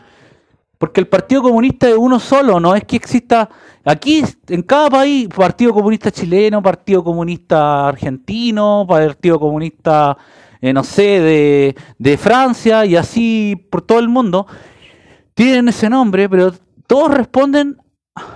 porque 0.76 1.00
el 1.00 1.06
Partido 1.06 1.42
Comunista 1.42 1.88
es 1.88 1.94
uno 1.96 2.18
solo, 2.18 2.58
no 2.58 2.74
es 2.74 2.82
que 2.82 2.96
exista 2.96 3.48
aquí 3.84 4.24
en 4.48 4.62
cada 4.62 4.90
país 4.90 5.28
Partido 5.28 5.72
Comunista 5.72 6.10
chileno, 6.10 6.60
Partido 6.60 7.04
Comunista 7.04 7.86
argentino, 7.86 8.84
Partido 8.88 9.38
Comunista, 9.38 10.18
eh, 10.60 10.72
no 10.72 10.82
sé, 10.82 11.20
de, 11.20 11.76
de 11.96 12.18
Francia 12.18 12.84
y 12.84 12.96
así 12.96 13.54
por 13.70 13.82
todo 13.82 14.00
el 14.00 14.08
mundo, 14.08 14.48
tienen 15.34 15.68
ese 15.68 15.88
nombre, 15.88 16.28
pero 16.28 16.52
todos 16.88 17.14
responden 17.14 17.76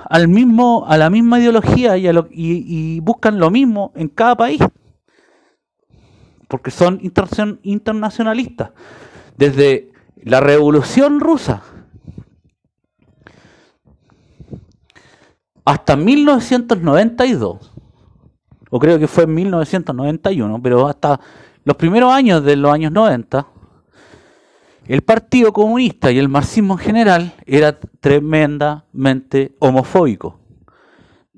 al 0.09 0.28
mismo, 0.28 0.85
a 0.87 0.97
la 0.97 1.11
misma 1.11 1.40
ideología 1.40 1.97
y, 1.97 2.09
y 2.30 3.00
buscan 3.00 3.40
lo 3.40 3.50
mismo 3.50 3.90
en 3.97 4.06
cada 4.06 4.37
país 4.37 4.61
porque 6.49 6.71
son 6.71 7.01
internacionalistas. 7.03 8.71
Desde 9.37 9.93
la 10.23 10.41
Revolución 10.41 11.21
Rusa 11.21 11.63
hasta 15.65 15.97
1992, 15.97 17.73
o 18.71 18.79
creo 18.79 18.99
que 18.99 19.09
fue 19.09 19.25
en 19.25 19.35
1991, 19.35 20.61
pero 20.63 20.87
hasta 20.87 21.19
los 21.65 21.76
primeros 21.76 22.13
años 22.13 22.45
de 22.45 22.57
los 22.57 22.73
años 22.73 22.93
90, 22.93 23.47
el 24.87 25.02
Partido 25.02 25.52
Comunista 25.52 26.13
y 26.13 26.19
el 26.19 26.28
marxismo 26.28 26.75
en 26.75 26.78
general 26.78 27.35
era 27.47 27.78
tremendamente 28.00 29.54
homofóbico. 29.59 30.39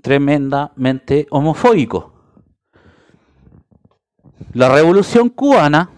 Tremendamente 0.03 1.27
homofóbico 1.31 2.16
la 4.53 4.69
revolución 4.69 5.29
cubana 5.29 5.91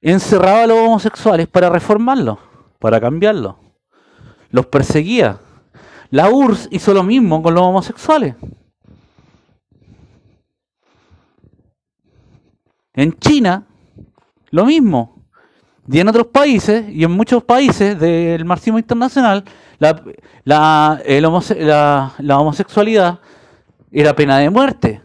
encerraba 0.00 0.62
a 0.62 0.66
los 0.66 0.78
homosexuales 0.78 1.48
para 1.48 1.70
reformarlos, 1.70 2.38
para 2.78 3.00
cambiarlos. 3.00 3.56
Los 4.50 4.66
perseguía. 4.66 5.38
La 6.10 6.30
URSS 6.30 6.68
hizo 6.70 6.94
lo 6.94 7.02
mismo 7.02 7.42
con 7.42 7.54
los 7.54 7.62
homosexuales. 7.62 8.34
En 12.94 13.12
China, 13.18 13.66
lo 14.50 14.64
mismo. 14.64 15.24
Y 15.90 16.00
en 16.00 16.08
otros 16.08 16.26
países, 16.26 16.88
y 16.90 17.04
en 17.04 17.10
muchos 17.10 17.44
países 17.44 17.98
del 17.98 18.44
marxismo 18.44 18.78
internacional, 18.78 19.44
la, 19.78 20.02
la 20.44 22.38
homosexualidad 22.38 23.20
era 23.90 24.14
pena 24.14 24.38
de 24.38 24.50
muerte. 24.50 25.00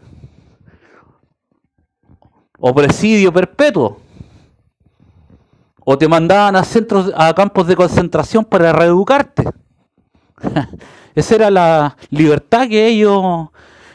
O 2.58 2.74
presidio 2.74 3.32
perpetuo. 3.32 4.00
O 5.84 5.98
te 5.98 6.08
mandaban 6.08 6.56
a 6.56 6.64
centros 6.64 7.12
a 7.14 7.34
campos 7.34 7.66
de 7.66 7.76
concentración 7.76 8.44
para 8.44 8.72
reeducarte. 8.72 9.44
Esa 11.14 11.34
era 11.34 11.50
la 11.50 11.96
libertad 12.10 12.68
que 12.68 12.86
ellos 12.86 13.48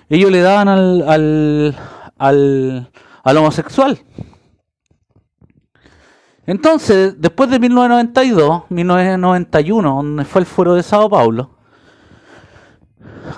ellos 0.07 0.31
le 0.31 0.41
daban 0.41 0.67
al, 0.67 1.03
al, 1.07 1.77
al, 2.17 2.91
al 3.23 3.37
homosexual. 3.37 3.99
Entonces 6.45 7.19
después 7.19 7.49
de 7.49 7.59
1992 7.59 8.63
1991 8.69 9.95
donde 9.95 10.25
fue 10.25 10.41
el 10.41 10.47
foro 10.47 10.75
de 10.75 10.83
Sao 10.83 11.09
Paulo 11.09 11.58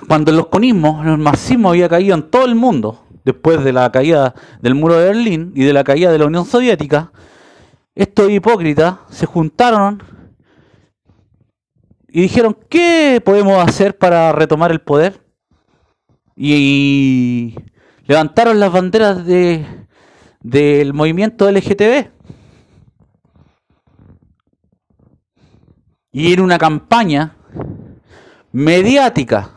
cuando 0.06 0.30
el 0.30 0.46
conismo, 0.48 1.02
el 1.04 1.18
marxismo 1.18 1.70
había 1.70 1.88
caído 1.88 2.14
en 2.14 2.30
todo 2.30 2.44
el 2.44 2.54
mundo, 2.54 3.04
después 3.24 3.62
de 3.64 3.72
la 3.72 3.90
caída 3.92 4.34
del 4.60 4.74
muro 4.74 4.96
de 4.96 5.06
Berlín 5.06 5.52
y 5.54 5.64
de 5.64 5.72
la 5.72 5.84
caída 5.84 6.10
de 6.10 6.18
la 6.18 6.26
Unión 6.26 6.44
Soviética, 6.44 7.12
estos 7.94 8.30
hipócritas 8.30 8.96
se 9.10 9.26
juntaron 9.26 10.02
y 12.08 12.22
dijeron, 12.22 12.56
¿qué 12.68 13.22
podemos 13.24 13.62
hacer 13.66 13.96
para 13.96 14.32
retomar 14.32 14.70
el 14.70 14.80
poder? 14.80 15.24
Y 16.36 17.54
levantaron 18.06 18.60
las 18.60 18.72
banderas 18.72 19.24
de, 19.24 19.64
del 20.40 20.92
movimiento 20.92 21.50
LGTB. 21.50 22.10
Y 26.12 26.34
en 26.34 26.40
una 26.40 26.58
campaña 26.58 27.36
mediática 28.52 29.50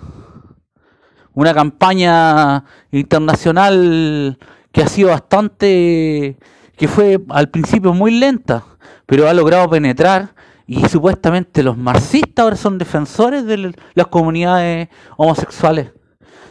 una 1.35 1.53
campaña 1.53 2.63
internacional 2.91 4.39
que 4.71 4.81
ha 4.81 4.87
sido 4.87 5.09
bastante, 5.09 6.37
que 6.75 6.87
fue 6.87 7.21
al 7.29 7.49
principio 7.49 7.93
muy 7.93 8.11
lenta, 8.11 8.63
pero 9.05 9.29
ha 9.29 9.33
logrado 9.33 9.69
penetrar 9.69 10.33
y 10.65 10.87
supuestamente 10.87 11.61
los 11.61 11.77
marxistas 11.77 12.43
ahora 12.43 12.55
son 12.55 12.77
defensores 12.77 13.45
de 13.45 13.73
las 13.93 14.07
comunidades 14.07 14.89
homosexuales, 15.17 15.91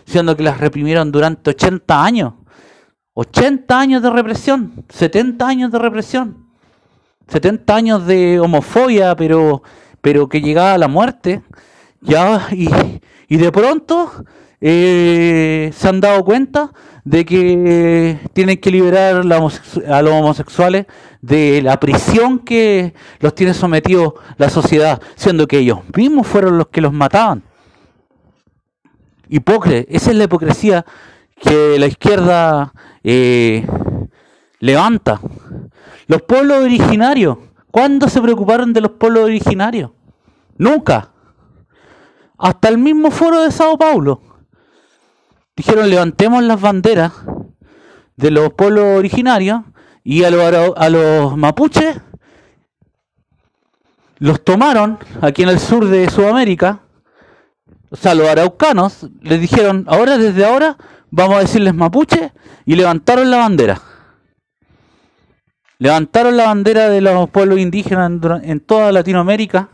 siendo 0.07 0.37
que 0.37 0.43
las 0.43 0.59
reprimieron 0.59 1.11
durante 1.11 1.51
80 1.51 2.05
años. 2.05 2.35
80 3.15 3.79
años 3.79 4.03
de 4.03 4.11
represión, 4.11 4.85
70 4.89 5.47
años 5.47 5.71
de 5.71 5.79
represión, 5.79 6.49
70 7.29 7.75
años 7.75 8.07
de 8.07 8.41
homofobia, 8.41 9.15
pero, 9.17 9.63
pero 10.01 10.29
que 10.29 10.41
llegaba 10.41 10.75
a 10.75 10.79
la 10.79 10.89
muerte. 10.89 11.43
Ya, 12.01 12.49
y, 12.53 12.69
y 13.29 13.37
de 13.37 13.51
pronto 13.53 14.11
eh, 14.61 15.71
se 15.75 15.89
han 15.89 16.01
dado 16.01 16.25
cuenta 16.25 16.73
de 17.05 17.25
que 17.25 18.19
tienen 18.33 18.59
que 18.59 18.71
liberar 18.71 19.17
a 19.17 20.03
los 20.03 20.13
homosexuales 20.13 20.87
de 21.21 21.61
la 21.63 21.79
prisión 21.79 22.39
que 22.39 22.95
los 23.21 23.35
tiene 23.35 23.53
sometidos 23.53 24.15
la 24.39 24.49
sociedad, 24.49 25.03
siendo 25.15 25.47
que 25.47 25.59
ellos 25.59 25.81
mismos 25.95 26.27
fueron 26.27 26.57
los 26.57 26.69
que 26.69 26.81
los 26.81 26.93
mataban. 26.93 27.43
Hipócrita, 29.29 29.91
esa 29.91 30.11
es 30.11 30.17
la 30.17 30.25
hipocresía 30.25 30.85
que 31.41 31.79
la 31.79 31.87
izquierda 31.87 32.73
eh, 33.03 33.67
levanta. 34.61 35.21
Los 36.07 36.23
pueblos 36.23 36.63
originarios, 36.63 37.39
¿cuándo 37.71 38.09
se 38.09 38.21
preocuparon 38.21 38.73
de 38.73 38.81
los 38.81 38.93
pueblos 38.93 39.25
originarios? 39.25 39.91
Nunca. 40.57 41.11
Hasta 42.39 42.69
el 42.69 42.79
mismo 42.79 43.11
foro 43.11 43.43
de 43.43 43.51
Sao 43.51 43.77
Paulo 43.79 44.34
dijeron 45.57 45.91
levantemos 45.91 46.43
las 46.43 46.61
banderas 46.61 47.13
de 48.17 48.31
los 48.31 48.53
pueblos 48.53 48.99
originarios 48.99 49.63
y 50.03 50.25
a 50.25 50.31
los, 50.31 50.75
a 50.77 50.89
los 50.91 51.37
mapuches 51.37 52.01
los 54.19 54.43
tomaron 54.43 54.99
aquí 55.21 55.43
en 55.43 55.49
el 55.49 55.59
sur 55.59 55.87
de 55.87 56.09
Sudamérica, 56.09 56.81
o 57.91 57.97
sea, 57.97 58.15
los 58.15 58.27
araucanos, 58.27 59.07
les 59.21 59.41
dijeron, 59.41 59.85
ahora, 59.87 60.19
desde 60.19 60.45
ahora, 60.45 60.77
vamos 61.11 61.37
a 61.37 61.41
decirles 61.41 61.75
mapuche, 61.75 62.33
y 62.65 62.75
levantaron 62.75 63.31
la 63.31 63.39
bandera. 63.39 63.81
Levantaron 65.79 66.37
la 66.37 66.47
bandera 66.47 66.89
de 66.89 67.01
los 67.01 67.29
pueblos 67.29 67.59
indígenas 67.59 68.11
en, 68.43 68.61
toda 68.61 68.93
Latinoamérica 68.93 69.69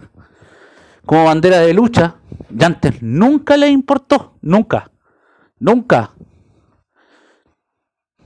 como 1.06 1.26
bandera 1.26 1.60
de 1.60 1.72
lucha, 1.72 2.16
y 2.50 2.64
antes 2.64 3.02
nunca 3.02 3.56
les 3.56 3.70
importó, 3.70 4.34
nunca, 4.42 4.90
nunca, 5.60 6.10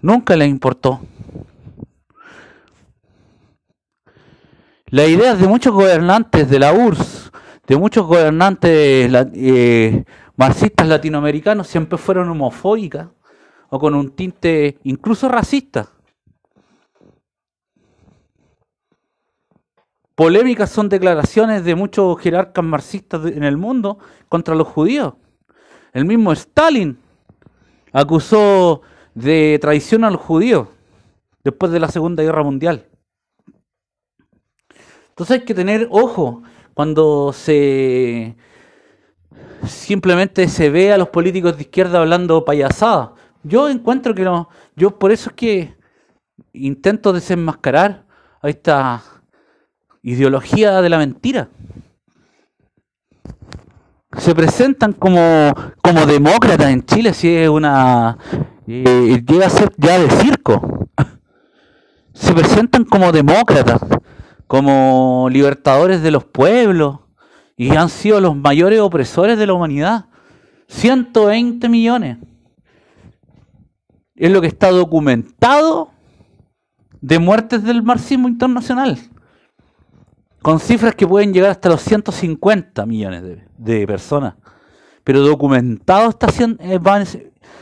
nunca 0.01 0.37
les 0.37 0.49
importó. 0.49 1.01
La 4.87 5.07
idea 5.07 5.35
de 5.35 5.47
muchos 5.49 5.75
gobernantes 5.75 6.49
de 6.49 6.59
la 6.59 6.73
URSS, 6.73 7.33
de 7.67 7.77
muchos 7.77 8.07
gobernantes 8.07 9.11
eh, 9.35 10.05
marxistas 10.37 10.87
latinoamericanos, 10.87 11.67
siempre 11.67 11.99
fueron 11.99 12.31
homofóbicas 12.31 13.09
o 13.71 13.79
con 13.81 13.95
un 13.95 14.15
tinte 14.15 14.79
incluso 14.85 15.29
racista. 15.29 15.89
Polémicas 20.15 20.71
son 20.71 20.89
declaraciones 20.89 21.65
de 21.65 21.75
muchos 21.75 22.21
jerarcas 22.21 22.65
marxistas 22.65 23.27
en 23.27 23.43
el 23.43 23.57
mundo 23.57 23.99
contra 24.29 24.55
los 24.55 24.69
judíos. 24.69 25.15
El 25.93 26.05
mismo 26.05 26.33
Stalin 26.33 26.99
acusó 27.95 28.83
de 29.15 29.59
traición 29.61 30.05
a 30.05 30.11
los 30.11 30.21
judíos 30.21 30.69
después 31.45 31.73
de 31.73 31.81
la 31.81 31.89
Segunda 31.89 32.23
Guerra 32.23 32.43
Mundial. 32.43 32.87
Entonces 35.11 35.39
hay 35.39 35.45
que 35.47 35.55
tener 35.55 35.87
ojo 35.91 36.43
cuando 36.75 37.33
se 37.33 38.37
simplemente 39.67 40.49
se 40.49 40.69
ve 40.71 40.93
a 40.93 40.99
los 40.99 41.09
políticos 41.09 41.57
de 41.57 41.63
izquierda 41.63 42.01
hablando 42.01 42.45
payasadas. 42.45 43.11
Yo 43.45 43.69
encuentro 43.69 44.15
que 44.15 44.25
no, 44.25 44.49
yo 44.75 44.99
por 44.99 45.13
eso 45.13 45.31
es 45.31 45.37
que 45.37 45.75
intento 46.53 47.13
desenmascarar 47.13 48.05
a 48.43 48.49
esta 48.49 49.03
ideología 50.03 50.83
de 50.83 50.89
la 50.89 50.99
mentira. 50.99 51.49
Se 54.19 54.35
presentan 54.35 54.93
como, 54.93 55.55
como 55.83 56.07
demócratas 56.07 56.71
en 56.71 56.85
Chile, 56.85 57.13
si 57.13 57.35
es 57.35 57.49
una... 57.49 58.19
Eh, 58.67 59.23
llega 59.27 59.47
a 59.47 59.51
ser 59.51 59.73
ya 59.77 59.99
de 59.99 60.11
circo. 60.11 60.89
Se 62.15 62.33
presentan 62.33 62.85
como 62.85 63.13
demócratas 63.13 63.81
como 64.47 65.29
libertadores 65.31 66.03
de 66.03 66.11
los 66.11 66.25
pueblos 66.25 67.01
y 67.57 67.75
han 67.77 67.89
sido 67.89 68.21
los 68.21 68.37
mayores 68.37 68.81
opresores 68.81 69.39
de 69.39 69.47
la 69.47 69.55
humanidad. 69.55 70.07
120 70.69 71.69
millones. 71.69 72.19
Es 74.15 74.31
lo 74.31 74.41
que 74.41 74.47
está 74.47 74.71
documentado 74.71 75.91
de 77.01 77.19
muertes 77.19 77.65
del 77.65 77.83
marxismo 77.83 78.29
internacional. 78.29 78.99
Con 80.45 80.61
cifras 80.61 80.95
que 80.95 81.07
pueden 81.07 81.33
llegar 81.33 81.53
hasta 81.53 81.71
los 81.71 81.81
150 81.81 82.85
millones 82.85 83.23
de, 83.57 83.87
personas. 83.87 84.35
Pero 85.03 85.21
documentado 85.21 86.11
está 86.11 86.27
eh, 86.61 86.79
van 86.79 87.07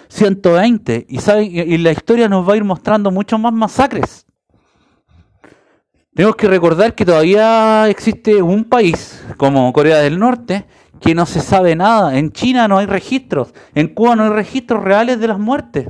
120. 0.09 1.07
Y, 1.09 1.19
y 1.61 1.79
la 1.79 1.93
historia 1.93 2.29
nos 2.29 2.47
va 2.47 2.55
a 2.55 2.57
ir 2.57 2.65
mostrando 2.65 3.13
muchos 3.13 3.39
más 3.39 3.53
masacres. 3.53 4.27
Tenemos 6.13 6.35
que 6.35 6.49
recordar 6.49 6.97
que 6.97 7.05
todavía 7.05 7.89
existe 7.89 8.43
un 8.43 8.65
país 8.65 9.25
como 9.37 9.73
Corea 9.73 9.99
del 9.99 10.19
Norte 10.19 10.67
que 11.01 11.15
no 11.15 11.25
se 11.25 11.39
sabe 11.41 11.77
nada. 11.77 12.19
En 12.19 12.33
China 12.33 12.67
no 12.67 12.79
hay 12.79 12.87
registros, 12.87 13.55
en 13.77 13.95
Cuba 13.95 14.17
no 14.17 14.25
hay 14.25 14.31
registros 14.31 14.83
reales 14.83 15.21
de 15.21 15.29
las 15.29 15.39
muertes. 15.39 15.87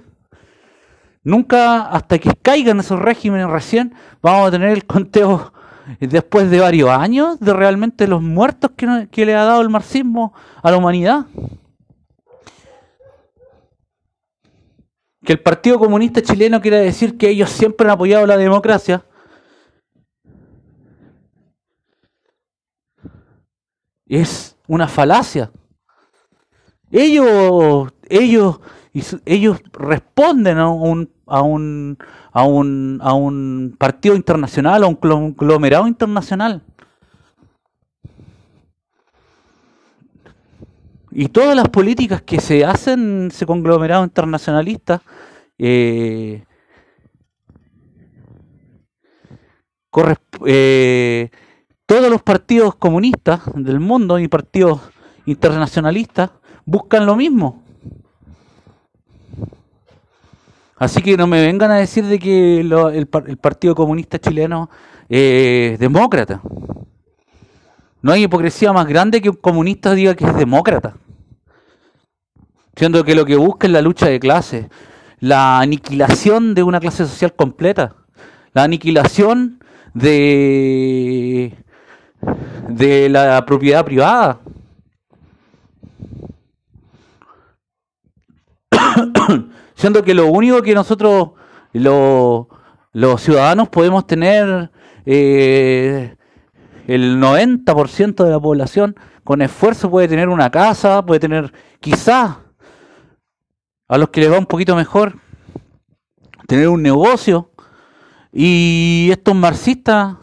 Nunca, 1.24 1.86
hasta 1.86 2.18
que 2.18 2.36
caigan 2.36 2.80
esos 2.80 3.00
regímenes 3.00 3.48
recién, 3.48 3.94
vamos 4.20 4.48
a 4.48 4.50
tener 4.50 4.68
el 4.68 4.84
conteo 4.84 5.54
después 6.00 6.50
de 6.50 6.60
varios 6.60 6.90
años 6.90 7.38
de 7.40 7.52
realmente 7.52 8.06
los 8.06 8.22
muertos 8.22 8.72
que, 8.76 9.08
que 9.10 9.26
le 9.26 9.34
ha 9.34 9.44
dado 9.44 9.62
el 9.62 9.68
marxismo 9.68 10.32
a 10.62 10.70
la 10.70 10.76
humanidad. 10.76 11.26
Que 15.24 15.32
el 15.32 15.40
Partido 15.40 15.78
Comunista 15.78 16.20
Chileno 16.20 16.60
quiere 16.60 16.78
decir 16.78 17.16
que 17.16 17.28
ellos 17.28 17.50
siempre 17.50 17.86
han 17.86 17.92
apoyado 17.92 18.26
la 18.26 18.36
democracia 18.36 19.04
es 24.18 24.56
una 24.66 24.88
falacia. 24.88 25.50
Ellos, 26.90 27.92
ellos, 28.08 28.60
ellos 29.24 29.62
responden 29.72 30.58
a 30.58 30.68
un, 30.68 31.10
a 31.32 31.40
un, 31.40 31.96
a 32.32 32.44
un, 32.44 32.98
a 33.02 33.14
un 33.14 33.74
partido 33.78 34.14
internacional, 34.14 34.84
a 34.84 34.86
un 34.86 34.96
conglomerado 34.96 35.88
internacional. 35.88 36.60
Y 41.10 41.28
todas 41.28 41.56
las 41.56 41.70
políticas 41.70 42.20
que 42.20 42.38
se 42.38 42.66
hacen 42.66 43.00
en 43.00 43.26
ese 43.28 43.46
conglomerado 43.46 44.04
internacionalista 44.04 45.00
eh, 45.58 46.44
eh, 50.46 51.30
todos 51.86 52.10
los 52.10 52.22
partidos 52.22 52.74
comunistas 52.74 53.40
del 53.54 53.80
mundo 53.80 54.18
y 54.18 54.28
partidos 54.28 54.82
internacionalistas 55.24 56.30
buscan 56.66 57.06
lo 57.06 57.16
mismo. 57.16 57.61
Así 60.82 61.00
que 61.00 61.16
no 61.16 61.28
me 61.28 61.40
vengan 61.40 61.70
a 61.70 61.76
decir 61.76 62.04
de 62.06 62.18
que 62.18 62.58
el, 62.58 63.06
Partido 63.06 63.72
Comunista 63.76 64.18
Chileno 64.18 64.68
es 65.08 65.78
demócrata. 65.78 66.42
No 68.00 68.10
hay 68.10 68.24
hipocresía 68.24 68.72
más 68.72 68.88
grande 68.88 69.20
que 69.20 69.30
un 69.30 69.36
comunista 69.36 69.94
diga 69.94 70.16
que 70.16 70.24
es 70.24 70.34
demócrata. 70.34 70.96
Siendo 72.74 73.04
que 73.04 73.14
lo 73.14 73.24
que 73.24 73.36
busca 73.36 73.68
es 73.68 73.72
la 73.72 73.80
lucha 73.80 74.06
de 74.06 74.18
clases, 74.18 74.66
la 75.20 75.60
aniquilación 75.60 76.52
de 76.52 76.64
una 76.64 76.80
clase 76.80 77.06
social 77.06 77.32
completa, 77.32 77.94
la 78.52 78.64
aniquilación 78.64 79.60
de 79.94 81.56
de 82.68 83.08
la 83.08 83.46
propiedad 83.46 83.84
privada. 83.84 84.40
Siendo 89.82 90.04
que 90.04 90.14
lo 90.14 90.28
único 90.28 90.62
que 90.62 90.76
nosotros, 90.76 91.30
los 91.72 93.20
ciudadanos, 93.20 93.68
podemos 93.68 94.06
tener 94.06 94.70
eh, 95.04 96.14
el 96.86 97.20
90% 97.20 98.22
de 98.22 98.30
la 98.30 98.38
población, 98.38 98.94
con 99.24 99.42
esfuerzo 99.42 99.90
puede 99.90 100.06
tener 100.06 100.28
una 100.28 100.52
casa, 100.52 101.04
puede 101.04 101.18
tener 101.18 101.52
quizás, 101.80 102.36
a 103.88 103.98
los 103.98 104.10
que 104.10 104.20
les 104.20 104.30
va 104.30 104.38
un 104.38 104.46
poquito 104.46 104.76
mejor, 104.76 105.18
tener 106.46 106.68
un 106.68 106.80
negocio. 106.80 107.50
Y 108.32 109.08
estos 109.10 109.34
marxistas 109.34 110.14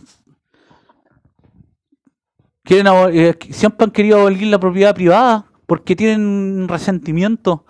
Quieren, 2.63 2.87
eh, 3.11 3.37
siempre 3.49 3.83
han 3.83 3.91
querido 3.91 4.21
abolir 4.21 4.47
la 4.47 4.57
propiedad 4.57 4.95
privada 4.95 5.47
porque 5.65 5.97
tienen 5.97 6.65
resentimiento 6.69 7.65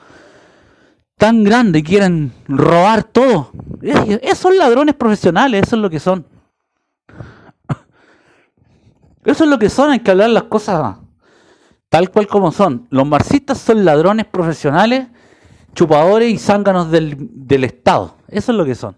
tan 1.19 1.43
grande, 1.43 1.83
quieren 1.83 2.31
robar 2.47 3.03
todo. 3.03 3.51
Esos 3.81 4.39
son 4.39 4.57
ladrones 4.57 4.95
profesionales, 4.95 5.63
eso 5.67 5.75
es 5.75 5.81
lo 5.81 5.89
que 5.89 5.99
son. 5.99 6.25
Eso 9.25 9.43
es 9.43 9.49
lo 9.49 9.59
que 9.59 9.69
son, 9.69 9.91
hay 9.91 9.99
que 9.99 10.11
hablar 10.11 10.29
las 10.29 10.43
cosas 10.43 10.95
tal 11.89 12.09
cual 12.09 12.25
como 12.27 12.51
son. 12.51 12.87
Los 12.89 13.05
marxistas 13.05 13.57
son 13.57 13.83
ladrones 13.83 14.25
profesionales, 14.27 15.07
chupadores 15.75 16.31
y 16.31 16.37
zánganos 16.37 16.89
del, 16.89 17.17
del 17.19 17.65
Estado. 17.65 18.15
Eso 18.29 18.53
es 18.53 18.57
lo 18.57 18.63
que 18.63 18.75
son. 18.75 18.95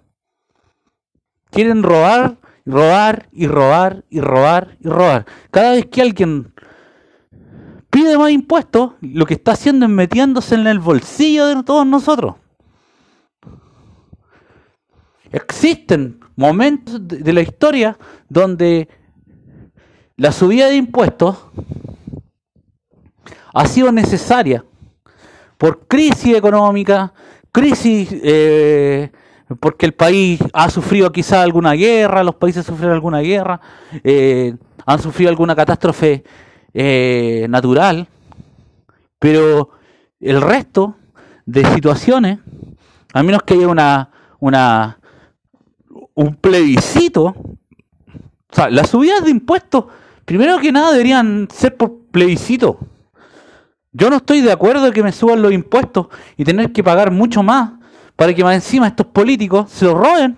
Quieren 1.50 1.82
robar 1.82 2.38
robar 2.66 3.28
y 3.32 3.48
robar 3.48 4.06
y 4.10 4.22
robar 4.22 4.78
y 4.80 4.88
robar. 4.88 5.26
Cada 5.50 5.72
vez 5.72 5.88
que 5.88 6.02
alguien 6.02 6.51
pide 8.02 8.18
más 8.18 8.32
impuestos, 8.32 8.94
lo 9.02 9.26
que 9.26 9.36
está 9.36 9.52
haciendo 9.52 9.86
es 9.86 9.92
metiéndose 9.92 10.56
en 10.56 10.66
el 10.66 10.80
bolsillo 10.80 11.46
de 11.48 11.64
todos 11.64 11.86
nosotros. 11.86 12.36
Existen 15.32 16.20
momentos 16.36 17.00
de 17.08 17.34
la 17.34 17.42
historia 17.42 17.98
donde 18.28 18.90
la 20.18 20.32
subida 20.32 20.68
de 20.68 20.76
impuestos 20.76 21.38
ha 23.54 23.68
sido 23.68 23.92
necesaria 23.92 24.66
por 25.58 25.88
crisis 25.88 26.36
económica, 26.36 27.14
crisis 27.52 28.10
eh, 28.24 29.12
porque 29.60 29.86
el 29.86 29.94
país 29.94 30.40
ha 30.54 30.70
sufrido 30.72 31.12
quizá 31.12 31.44
alguna 31.44 31.74
guerra, 31.74 32.24
los 32.24 32.36
países 32.36 32.66
sufrieron 32.66 32.96
alguna 32.96 33.20
guerra, 33.20 33.62
eh, 34.04 34.56
han 34.86 35.00
sufrido 35.00 35.30
alguna 35.30 35.56
catástrofe 35.56 36.24
eh, 36.74 37.48
natural, 37.50 38.08
pero 39.20 39.72
el 40.20 40.42
resto 40.42 40.96
de 41.46 41.66
situaciones, 41.74 42.40
a 43.14 43.24
menos 43.24 43.44
que 43.44 43.56
haya 43.56 43.68
una, 43.68 44.10
una 44.40 45.00
un 46.14 46.36
plebiscito, 46.36 47.26
o 47.26 48.56
sea, 48.56 48.70
las 48.70 48.90
subidas 48.90 49.24
de 49.24 49.32
impuestos, 49.32 49.86
primero 50.26 50.60
que 50.60 50.72
nada 50.72 50.92
deberían 50.92 51.48
ser 51.52 51.76
por 51.78 52.00
plebiscito. 52.12 52.80
Yo 53.94 54.10
no 54.10 54.18
estoy 54.18 54.42
de 54.42 54.52
acuerdo 54.52 54.92
que 54.92 55.04
me 55.04 55.12
suban 55.12 55.42
los 55.42 55.52
impuestos 55.52 56.08
y 56.38 56.46
tener 56.46 56.72
que 56.72 56.84
pagar 56.84 57.12
mucho 57.12 57.44
más 57.44 57.72
para 58.16 58.34
que 58.34 58.44
más 58.44 58.56
encima 58.56 58.88
estos 58.88 59.08
políticos 59.08 59.70
se 59.72 59.86
los 59.86 59.96
roben. 59.96 60.38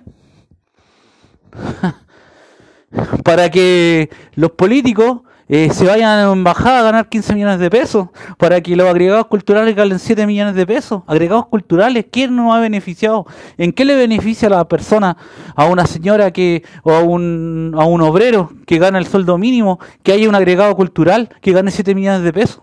para 3.24 3.50
que 3.50 4.10
los 4.36 4.52
políticos 4.52 5.22
eh, 5.49 5.69
se 5.71 5.86
vayan 5.86 6.19
a 6.19 6.32
embajada 6.32 6.79
a 6.79 6.84
ganar 6.84 7.10
15 7.10 7.34
millones 7.34 7.60
de 7.60 7.69
pesos, 7.69 8.08
para 8.38 8.62
que 8.62 8.75
los 8.75 8.88
agregados 8.88 9.27
culturales 9.27 9.75
galen 9.75 9.99
7 9.99 10.25
millones 10.25 10.56
de 10.56 10.65
pesos. 10.65 11.03
Agregados 11.08 11.47
culturales, 11.47 12.06
¿quién 12.12 12.36
nos 12.36 12.56
ha 12.56 12.60
beneficiado? 12.60 13.25
¿En 13.58 13.73
qué 13.73 13.86
le 13.86 13.95
beneficia 13.95 14.47
a 14.47 14.51
la 14.51 14.67
persona, 14.67 15.17
a 15.56 15.65
una 15.65 15.86
señora 15.86 16.32
que 16.32 16.63
o 16.84 16.91
a 16.91 17.01
un, 17.01 17.75
a 17.77 17.86
un 17.86 18.01
obrero 18.01 18.51
que 18.65 18.79
gana 18.79 18.99
el 18.99 19.08
sueldo 19.08 19.38
mínimo, 19.38 19.79
que 20.01 20.13
haya 20.13 20.29
un 20.29 20.36
agregado 20.36 20.75
cultural 20.75 21.29
que 21.41 21.51
gane 21.51 21.71
7 21.71 21.93
millones 21.93 22.23
de 22.23 22.34
pesos? 22.34 22.62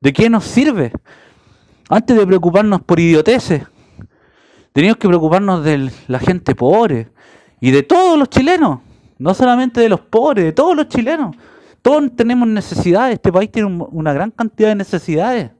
¿De 0.00 0.12
qué 0.12 0.28
nos 0.30 0.44
sirve? 0.44 0.92
Antes 1.88 2.16
de 2.16 2.26
preocuparnos 2.26 2.82
por 2.82 3.00
idioteces, 3.00 3.62
tenemos 4.72 4.98
que 4.98 5.08
preocuparnos 5.08 5.64
de 5.64 5.90
la 6.06 6.18
gente 6.18 6.54
pobre 6.54 7.08
y 7.60 7.70
de 7.70 7.82
todos 7.82 8.18
los 8.18 8.28
chilenos, 8.28 8.80
no 9.18 9.34
solamente 9.34 9.80
de 9.80 9.88
los 9.88 10.00
pobres, 10.00 10.44
de 10.44 10.52
todos 10.52 10.76
los 10.76 10.88
chilenos. 10.88 11.34
Todos 11.88 12.14
tenemos 12.14 12.46
necesidades, 12.46 13.14
este 13.14 13.32
país 13.32 13.50
tiene 13.50 13.82
una 13.92 14.12
gran 14.12 14.30
cantidad 14.30 14.68
de 14.68 14.74
necesidades. 14.74 15.52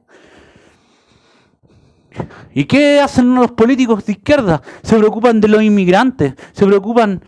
¿Y 2.53 2.65
qué 2.65 2.99
hacen 2.99 3.33
los 3.33 3.49
políticos 3.53 4.05
de 4.05 4.11
izquierda? 4.11 4.61
Se 4.83 4.95
preocupan 4.95 5.41
de 5.41 5.47
los 5.47 5.63
inmigrantes, 5.63 6.35
se 6.51 6.67
preocupan 6.67 7.23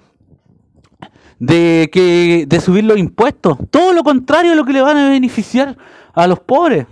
de 1.40 1.90
que 1.92 2.46
de 2.48 2.62
subir 2.62 2.84
los 2.84 2.96
impuestos, 2.96 3.58
todo 3.72 3.92
lo 3.92 4.04
contrario 4.04 4.52
a 4.52 4.56
lo 4.56 4.66
que 4.66 4.74
le 4.74 4.84
van 4.84 4.98
a 4.98 5.10
beneficiar 5.10 5.76
a 6.14 6.28
los 6.28 6.40
pobres. 6.40 6.86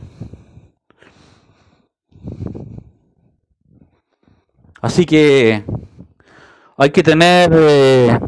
Así 4.82 5.06
que 5.06 5.64
hay 6.76 6.90
que 6.90 7.04
tener 7.04 7.52
eh, 7.54 8.20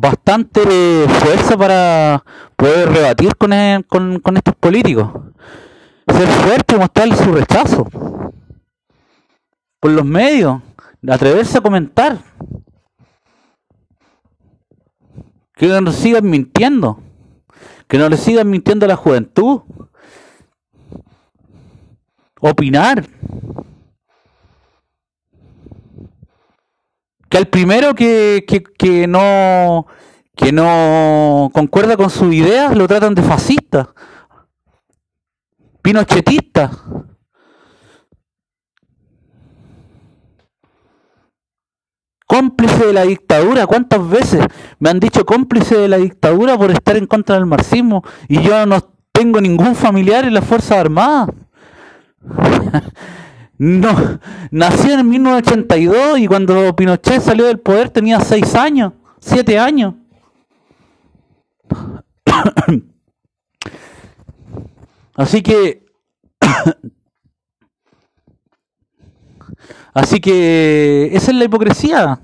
bastante 0.00 0.60
fuerza 1.08 1.56
para 1.56 2.24
poder 2.54 2.88
rebatir 2.88 3.34
con, 3.36 3.50
con, 4.22 4.36
estos 4.36 4.54
políticos. 4.54 5.10
Ser 6.06 6.28
fuerte 6.28 6.76
y 6.76 6.78
mostrar 6.78 7.16
su 7.16 7.32
rechazo. 7.32 7.84
Por 9.80 9.90
los 9.90 10.04
medios. 10.04 10.62
Atreverse 11.06 11.58
a 11.58 11.60
comentar. 11.60 12.18
Que 15.54 15.66
no 15.66 15.80
nos 15.80 15.96
sigan 15.96 16.30
mintiendo. 16.30 17.02
Que 17.88 17.98
no 17.98 18.08
le 18.08 18.16
sigan 18.16 18.48
mintiendo 18.48 18.86
a 18.86 18.90
la 18.90 18.96
juventud. 18.96 19.62
Opinar. 22.40 23.04
Que 27.28 27.36
al 27.36 27.48
primero 27.48 27.94
que, 27.94 28.44
que, 28.78 29.06
no 29.06 29.86
que 30.34 30.52
no 30.52 31.50
concuerda 31.52 31.96
con 31.96 32.10
sus 32.10 32.32
ideas 32.32 32.76
lo 32.76 32.86
tratan 32.86 33.14
de 33.14 33.22
fascista, 33.22 33.90
pinochetista. 35.82 36.70
Cómplice 42.26 42.84
de 42.84 42.92
la 42.92 43.04
dictadura, 43.04 43.66
¿cuántas 43.66 44.06
veces 44.06 44.44
me 44.78 44.90
han 44.90 45.00
dicho 45.00 45.24
cómplice 45.24 45.78
de 45.78 45.88
la 45.88 45.96
dictadura 45.96 46.58
por 46.58 46.70
estar 46.70 46.94
en 46.98 47.06
contra 47.06 47.36
del 47.36 47.46
marxismo? 47.46 48.04
Y 48.28 48.42
yo 48.42 48.66
no 48.66 48.82
tengo 49.12 49.40
ningún 49.40 49.74
familiar 49.74 50.26
en 50.26 50.34
las 50.34 50.44
Fuerzas 50.44 50.78
Armadas. 50.78 51.30
No, 53.58 54.20
nací 54.52 54.90
en 54.92 55.08
1982 55.08 56.20
y 56.20 56.28
cuando 56.28 56.76
Pinochet 56.76 57.20
salió 57.20 57.46
del 57.46 57.58
poder 57.58 57.90
tenía 57.90 58.20
6 58.20 58.54
años, 58.54 58.92
7 59.18 59.58
años. 59.58 59.94
Así 65.16 65.42
que 65.42 65.84
Así 69.92 70.20
que 70.20 71.10
esa 71.12 71.32
es 71.32 71.36
la 71.36 71.44
hipocresía. 71.44 72.20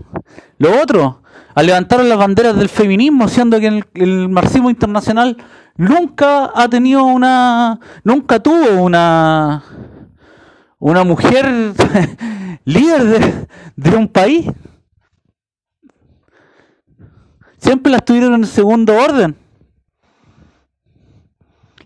Lo 0.58 0.80
otro, 0.80 1.22
al 1.56 1.66
levantar 1.66 2.04
las 2.04 2.16
banderas 2.18 2.56
del 2.56 2.68
feminismo, 2.68 3.26
siendo 3.26 3.58
que 3.58 3.66
el, 3.66 3.84
el, 3.94 4.28
marxismo 4.28 4.70
internacional 4.70 5.36
nunca 5.76 6.52
ha 6.54 6.68
tenido 6.68 7.04
una, 7.04 7.80
nunca 8.04 8.38
tuvo 8.38 8.80
una, 8.80 9.64
una 10.84 11.02
mujer 11.02 11.46
líder 12.66 13.48
de, 13.74 13.96
un 13.96 14.06
país. 14.06 14.46
Siempre 17.56 17.90
las 17.90 18.04
tuvieron 18.04 18.34
en 18.34 18.44
segundo 18.44 18.94
orden. 18.94 19.34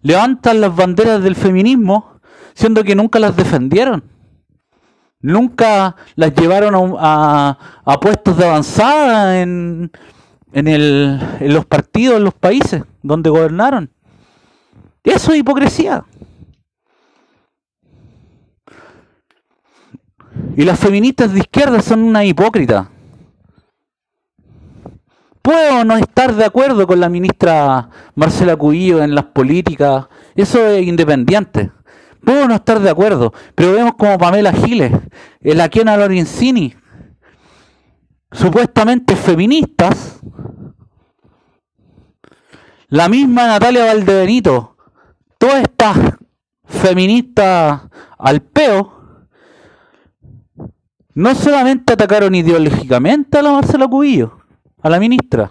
Levantan 0.02 0.60
las 0.60 0.74
banderas 0.74 1.22
del 1.22 1.36
feminismo, 1.36 2.18
siendo 2.54 2.82
que 2.82 2.96
nunca 2.96 3.20
las 3.20 3.36
defendieron. 3.36 4.02
Nunca 5.20 5.94
las 6.16 6.34
llevaron 6.34 6.96
a, 6.98 7.56
puestos 8.00 8.36
de 8.36 8.46
avanzada 8.46 9.40
en, 9.40 9.92
en, 10.52 10.66
el, 10.66 11.20
en 11.38 11.54
los 11.54 11.66
partidos, 11.66 12.16
en 12.16 12.24
los 12.24 12.34
países 12.34 12.82
donde 13.04 13.30
gobernaron. 13.30 13.92
Eso 15.04 15.32
es 15.32 15.38
hipocresía. 15.38 16.04
Y 20.58 20.64
las 20.64 20.80
feministas 20.80 21.32
de 21.32 21.38
izquierda 21.38 21.80
son 21.80 22.02
una 22.02 22.24
hipócrita. 22.24 22.90
Puedo 25.40 25.84
no 25.84 25.96
estar 25.96 26.34
de 26.34 26.44
acuerdo 26.44 26.84
con 26.84 26.98
la 26.98 27.08
ministra 27.08 27.88
Marcela 28.16 28.56
Cubillo 28.56 29.00
en 29.00 29.14
las 29.14 29.26
políticas, 29.26 30.06
eso 30.34 30.66
es 30.66 30.84
independiente. 30.84 31.70
Puedo 32.24 32.48
no 32.48 32.56
estar 32.56 32.80
de 32.80 32.90
acuerdo, 32.90 33.32
pero 33.54 33.72
vemos 33.72 33.92
como 33.96 34.18
Pamela 34.18 34.52
Giles, 34.52 34.90
la 35.42 35.68
Kiana 35.68 35.96
Lorenzini, 35.96 36.74
supuestamente 38.32 39.14
feministas, 39.14 40.18
la 42.88 43.08
misma 43.08 43.46
Natalia 43.46 43.84
Valdebenito, 43.84 44.76
todas 45.38 45.62
estas 45.62 45.96
feministas 46.64 47.82
al 48.18 48.42
peo, 48.42 48.97
no 51.18 51.34
solamente 51.34 51.94
atacaron 51.94 52.32
ideológicamente 52.36 53.38
a 53.38 53.42
la 53.42 53.50
Marcela 53.50 53.88
Cubillo, 53.88 54.38
a 54.80 54.88
la 54.88 55.00
ministra, 55.00 55.50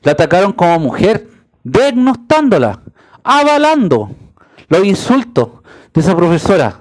la 0.00 0.12
atacaron 0.12 0.50
como 0.54 0.78
mujer, 0.80 1.28
diagnostándola, 1.62 2.80
avalando 3.22 4.10
los 4.68 4.86
insultos 4.86 5.50
de 5.92 6.00
esa 6.00 6.16
profesora, 6.16 6.80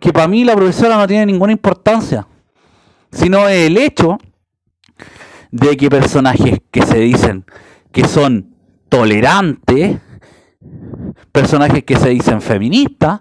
que 0.00 0.12
para 0.12 0.26
mí 0.26 0.42
la 0.42 0.56
profesora 0.56 0.96
no 0.96 1.06
tiene 1.06 1.26
ninguna 1.26 1.52
importancia, 1.52 2.26
sino 3.12 3.48
el 3.48 3.78
hecho 3.78 4.18
de 5.52 5.76
que 5.76 5.88
personajes 5.88 6.58
que 6.72 6.82
se 6.82 6.98
dicen 6.98 7.44
que 7.92 8.08
son 8.08 8.52
tolerantes, 8.88 10.00
personajes 11.30 11.84
que 11.84 11.94
se 11.94 12.08
dicen 12.08 12.40
feministas, 12.40 13.20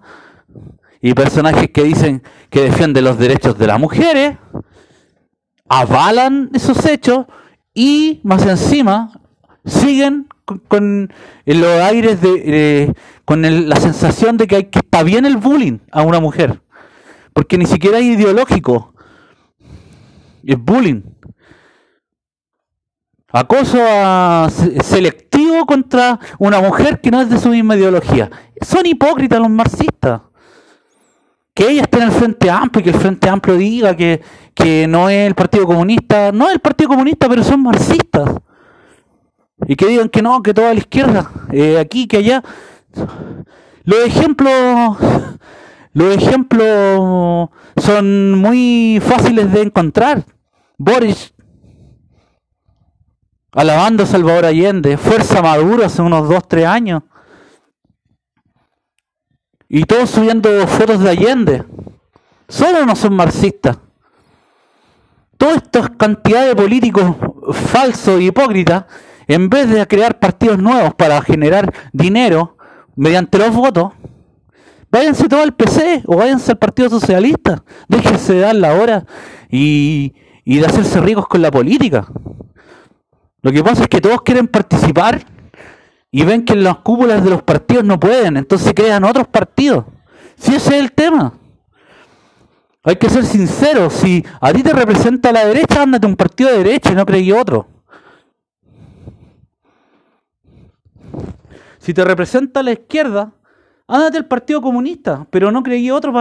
y 1.02 1.14
personajes 1.14 1.70
que 1.72 1.84
dicen 1.84 2.24
que 2.50 2.62
defienden 2.62 3.04
los 3.04 3.18
derechos 3.18 3.58
de 3.58 3.68
las 3.68 3.80
mujeres, 3.80 4.38
avalan 5.68 6.50
esos 6.54 6.86
hechos 6.86 7.26
y 7.74 8.22
más 8.24 8.46
encima 8.46 9.12
siguen 9.66 10.28
con, 10.68 11.12
los 11.46 11.82
aires 11.82 12.22
de, 12.22 12.94
con 13.26 13.70
la 13.70 13.76
sensación 13.78 14.38
de 14.38 14.48
que, 14.48 14.56
hay, 14.56 14.64
que 14.66 14.80
está 14.80 15.04
bien 15.04 15.26
el 15.26 15.38
bullying 15.38 15.80
a 15.92 16.04
una 16.04 16.20
mujer, 16.20 16.62
porque 17.34 17.58
ni 17.58 17.66
siquiera 17.66 17.98
es 18.00 18.06
ideológico, 18.06 18.94
es 20.44 20.58
bullying. 20.58 21.02
Acoso 23.32 23.78
selectivo 24.82 25.66
contra 25.66 26.20
una 26.40 26.62
mujer 26.62 27.02
que 27.02 27.12
no 27.12 27.20
es 27.20 27.30
de 27.30 27.38
su 27.38 27.50
misma 27.50 27.76
ideología. 27.76 28.30
Son 28.62 28.86
hipócritas 28.86 29.40
los 29.40 29.50
marxistas. 29.50 30.22
Que 31.56 31.70
ella 31.70 31.84
esté 31.84 31.98
en 32.00 32.04
el 32.04 32.12
Frente 32.12 32.50
Amplio 32.52 32.82
y 32.82 32.84
que 32.84 32.90
el 32.90 33.02
Frente 33.02 33.30
Amplio 33.30 33.56
diga 33.56 33.96
que, 33.96 34.22
que 34.54 34.88
no 34.88 35.10
es 35.10 35.26
el 35.26 35.36
Partido 35.36 35.66
Comunista, 35.66 36.34
no 36.34 36.48
es 36.48 36.56
el 36.56 36.60
Partido 36.60 36.90
Comunista, 36.90 37.30
pero 37.30 37.44
son 37.44 37.64
marxistas. 37.64 38.30
Y 39.66 39.78
que 39.78 39.88
digan 39.88 40.10
que 40.10 40.22
no, 40.22 40.44
que 40.44 40.54
toda 40.54 40.74
la 40.74 40.80
izquierda, 40.80 41.32
eh, 41.54 41.80
aquí, 41.80 42.08
que 42.08 42.18
allá. 42.18 42.44
Los 43.86 44.00
ejemplos, 44.00 44.98
los 45.94 46.18
ejemplos 46.18 47.50
son 47.78 48.34
muy 48.34 49.02
fáciles 49.02 49.50
de 49.54 49.62
encontrar. 49.62 50.26
Boris, 50.78 51.34
alabando 53.54 54.04
a 54.04 54.08
Salvador 54.08 54.46
Allende, 54.46 54.98
Fuerza 54.98 55.42
Maduro 55.42 55.86
hace 55.86 56.02
unos 56.02 56.28
2-3 56.28 56.66
años. 56.66 57.04
Y 59.68 59.84
todos 59.86 60.10
subiendo 60.10 60.50
fotos 60.68 61.00
de 61.02 61.10
Allende. 61.10 61.64
Solo 62.48 62.86
no 62.86 62.96
son 62.96 63.16
marxistas. 63.16 63.80
Toda 65.38 65.56
esta 65.56 65.88
cantidad 65.90 66.46
de 66.46 66.56
políticos 66.56 67.16
falsos 67.52 68.22
y 68.22 68.28
hipócritas, 68.28 68.86
en 69.28 69.50
vez 69.50 69.70
de 69.70 69.86
crear 69.88 70.20
partidos 70.20 70.60
nuevos 70.60 70.94
para 70.94 71.22
generar 71.22 71.74
dinero 71.92 72.58
mediante 72.96 73.38
los 73.38 73.54
votos, 73.54 73.92
váyanse 74.92 75.28
todo 75.28 75.42
al 75.42 75.54
PC 75.54 76.04
o 76.06 76.18
váyanse 76.18 76.52
al 76.52 76.58
Partido 76.58 76.90
Socialista. 76.90 77.64
Déjense 77.88 78.34
de 78.34 78.40
dar 78.40 78.56
la 78.56 78.76
hora 78.76 79.06
y 79.50 80.14
de 80.46 80.66
hacerse 80.66 81.02
ricos 81.02 81.28
con 81.28 81.42
la 81.42 81.52
política. 81.52 82.08
Lo 83.42 83.52
que 83.52 83.64
pasa 83.64 83.84
es 83.84 83.90
que 83.90 84.02
todos 84.02 84.22
quieren 84.22 84.48
participar 84.48 85.26
y 86.16 86.24
ven 86.24 86.46
que 86.46 86.54
en 86.54 86.64
las 86.64 86.78
cúpulas 86.78 87.22
de 87.26 87.30
los 87.30 87.44
partidos 87.44 87.84
no 87.84 88.00
pueden, 88.00 88.38
entonces 88.38 88.74
crean 88.74 89.04
otros 89.04 89.28
partidos. 89.28 89.84
Si 90.38 90.56
ese 90.56 90.78
es 90.78 90.82
el 90.82 90.94
tema. 90.94 91.34
Hay 92.86 92.96
que 92.96 93.10
ser 93.10 93.26
sincero, 93.26 93.90
si 93.90 94.26
a 94.40 94.54
ti 94.54 94.64
te 94.64 94.72
representa 94.72 95.34
la 95.34 95.44
derecha, 95.44 95.82
ándate 95.82 96.08
un 96.08 96.16
partido 96.16 96.52
de 96.52 96.60
derecha 96.60 96.94
y 96.94 96.96
no 96.96 97.06
creí 97.06 97.34
otro. 97.34 97.68
Si 101.80 101.94
te 101.94 102.06
representa 102.06 102.64
la 102.64 102.72
izquierda, 102.72 103.34
ándate 103.86 104.18
al 104.18 104.26
Partido 104.26 104.62
Comunista, 104.62 105.28
pero 105.30 105.52
no 105.52 105.64
creí 105.64 105.92
otro 105.92 106.14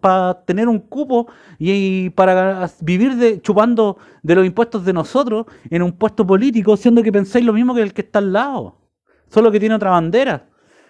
para 0.00 0.44
tener 0.46 0.66
un 0.66 0.78
cupo 0.78 1.26
y, 1.58 2.08
para 2.08 2.70
vivir 2.80 3.16
de, 3.16 3.42
chupando 3.42 3.98
de 4.22 4.34
los 4.34 4.46
impuestos 4.46 4.86
de 4.86 4.94
nosotros 4.94 5.44
en 5.68 5.82
un 5.82 5.92
puesto 5.92 6.26
político, 6.26 6.74
siendo 6.78 7.02
que 7.02 7.12
pensáis 7.12 7.44
lo 7.44 7.52
mismo 7.52 7.74
que 7.74 7.82
el 7.82 7.92
que 7.92 8.00
está 8.00 8.18
al 8.20 8.32
lado, 8.32 8.85
solo 9.28 9.50
que 9.50 9.60
tiene 9.60 9.74
otra 9.74 9.90
bandera, 9.90 10.48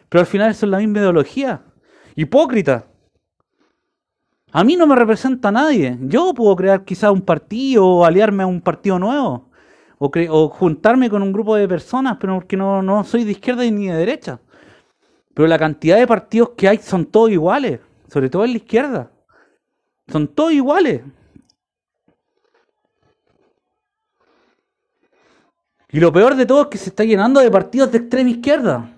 pero 0.09 0.21
al 0.21 0.27
final 0.27 0.51
es 0.51 0.63
la 0.63 0.79
misma 0.79 0.99
ideología. 1.01 1.63
Hipócrita. 2.15 2.87
A 4.53 4.65
mí 4.65 4.77
no 4.77 4.87
me 4.87 4.97
representa 4.97 5.51
nadie. 5.51 5.99
Yo 6.01 6.33
puedo 6.33 6.57
crear 6.57 6.85
quizás 6.85 7.11
un 7.11 7.23
partido 7.23 7.87
o 7.87 8.05
aliarme 8.05 8.43
a 8.43 8.47
un 8.47 8.61
partido 8.61 8.99
nuevo 8.99 9.47
o, 9.99 10.49
juntarme 10.49 11.09
con 11.09 11.23
un 11.23 11.33
grupo 11.33 11.57
de 11.57 11.69
personas, 11.69 12.17
pero 12.21 12.35
porque 12.35 12.57
no, 12.57 12.83
no 12.83 13.05
soy 13.05 13.25
de 13.25 13.33
izquierda 13.33 13.65
ni 13.65 13.89
de 13.89 13.95
derecha. 13.95 14.41
Pero 15.35 15.49
la 15.49 15.59
cantidad 15.59 15.97
de 15.97 16.07
partidos 16.07 16.51
que 16.57 16.69
hay 16.69 16.79
son 16.79 17.07
todos 17.07 17.31
iguales, 17.31 17.81
sobre 18.09 18.31
todo 18.31 18.45
en 18.45 18.53
la 18.53 18.57
izquierda. 18.57 19.11
Son 20.09 20.29
todos 20.29 20.53
iguales. 20.53 21.03
Y 25.91 26.01
lo 26.01 26.13
peor 26.13 26.35
de 26.35 26.47
todo 26.47 26.63
es 26.63 26.69
que 26.69 26.79
se 26.79 26.91
está 26.91 27.05
llenando 27.05 27.41
de 27.41 27.51
partidos 27.51 27.93
de 27.93 27.99
extrema 27.99 28.31
izquierda. 28.31 28.91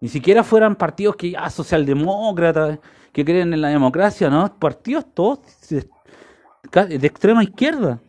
Ni 0.00 0.08
siquiera 0.08 0.42
fueran 0.44 0.76
partidos 0.76 1.16
que 1.16 1.32
ya 1.32 1.50
socialdemócratas, 1.50 2.78
que 3.12 3.24
creen 3.24 3.52
en 3.52 3.60
la 3.60 3.68
democracia, 3.68 4.30
¿no? 4.30 4.56
Partidos 4.58 5.04
todos 5.12 5.40
de, 5.68 6.98
de 6.98 7.06
extrema 7.06 7.42
izquierda. 7.42 8.00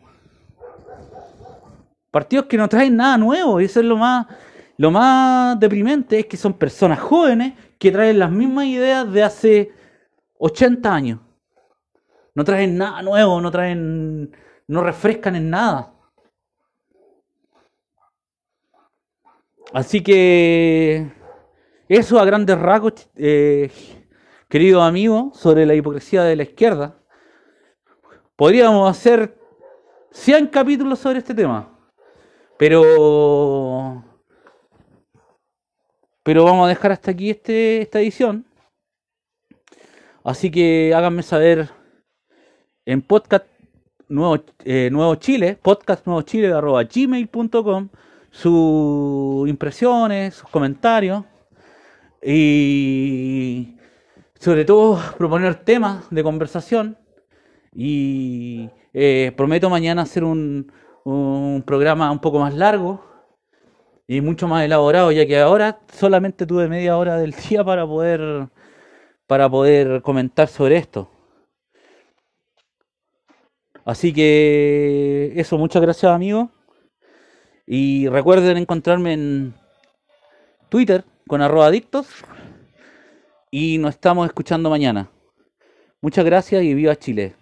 Partidos 2.10 2.46
que 2.46 2.56
no 2.56 2.68
traen 2.68 2.96
nada 2.96 3.18
nuevo, 3.18 3.60
y 3.60 3.64
eso 3.64 3.80
es 3.80 3.86
lo 3.86 3.96
más, 3.96 4.26
lo 4.76 4.90
más 4.90 5.58
deprimente, 5.58 6.20
es 6.20 6.26
que 6.26 6.36
son 6.36 6.54
personas 6.54 7.00
jóvenes 7.00 7.54
que 7.78 7.90
traen 7.90 8.18
las 8.18 8.30
mismas 8.30 8.66
ideas 8.66 9.10
de 9.10 9.22
hace 9.22 9.72
80 10.38 10.94
años. 10.94 11.20
No 12.34 12.44
traen 12.44 12.78
nada 12.78 13.02
nuevo, 13.02 13.40
no 13.40 13.50
traen, 13.50 14.34
no 14.68 14.82
refrescan 14.82 15.36
en 15.36 15.50
nada. 15.50 15.92
Así 19.72 20.02
que 20.02 21.10
eso 21.88 22.18
a 22.18 22.24
grandes 22.24 22.58
rasgos, 22.58 23.08
eh, 23.16 23.70
querido 24.48 24.82
amigo, 24.82 25.32
sobre 25.34 25.66
la 25.66 25.74
hipocresía 25.74 26.22
de 26.24 26.36
la 26.36 26.42
izquierda. 26.42 26.96
Podríamos 28.36 28.90
hacer 28.90 29.38
100 30.10 30.48
capítulos 30.48 30.98
sobre 30.98 31.18
este 31.18 31.34
tema. 31.34 31.78
Pero. 32.58 34.04
Pero 36.22 36.44
vamos 36.44 36.66
a 36.66 36.68
dejar 36.68 36.92
hasta 36.92 37.10
aquí 37.10 37.30
este, 37.30 37.82
esta 37.82 38.00
edición. 38.00 38.46
Así 40.22 40.50
que 40.50 40.92
háganme 40.94 41.22
saber 41.24 41.68
en 42.84 43.02
podcast 43.02 43.46
Nuevo, 44.08 44.44
eh, 44.64 44.88
Nuevo 44.92 45.16
Chile, 45.16 45.58
podcast 45.60 46.06
Nuevo 46.06 46.22
Chile 46.22 46.52
arroba 46.52 46.84
gmail.com, 46.84 47.88
sus 48.32 49.48
impresiones, 49.48 50.34
sus 50.34 50.48
comentarios 50.48 51.24
y 52.20 53.76
sobre 54.40 54.64
todo 54.64 55.00
proponer 55.18 55.54
temas 55.54 56.04
de 56.10 56.22
conversación. 56.24 56.98
Y 57.74 58.68
eh, 58.92 59.32
prometo 59.36 59.70
mañana 59.70 60.02
hacer 60.02 60.24
un, 60.24 60.72
un 61.04 61.62
programa 61.64 62.10
un 62.10 62.18
poco 62.18 62.38
más 62.40 62.54
largo 62.54 63.04
y 64.06 64.20
mucho 64.20 64.48
más 64.48 64.64
elaborado, 64.64 65.12
ya 65.12 65.26
que 65.26 65.38
ahora 65.38 65.80
solamente 65.92 66.46
tuve 66.46 66.68
media 66.68 66.96
hora 66.98 67.16
del 67.16 67.32
día 67.48 67.64
para 67.64 67.86
poder 67.86 68.48
para 69.26 69.48
poder 69.48 70.02
comentar 70.02 70.48
sobre 70.48 70.76
esto. 70.76 71.08
Así 73.84 74.12
que 74.12 75.32
eso, 75.36 75.58
muchas 75.58 75.82
gracias 75.82 76.12
amigos. 76.12 76.48
Y 77.74 78.06
recuerden 78.06 78.58
encontrarme 78.58 79.14
en 79.14 79.54
Twitter 80.68 81.06
con 81.26 81.40
arroba 81.40 81.68
adictos. 81.68 82.06
Y 83.50 83.78
nos 83.78 83.94
estamos 83.94 84.26
escuchando 84.26 84.68
mañana. 84.68 85.08
Muchas 86.02 86.26
gracias 86.26 86.62
y 86.64 86.74
viva 86.74 86.94
Chile. 86.96 87.34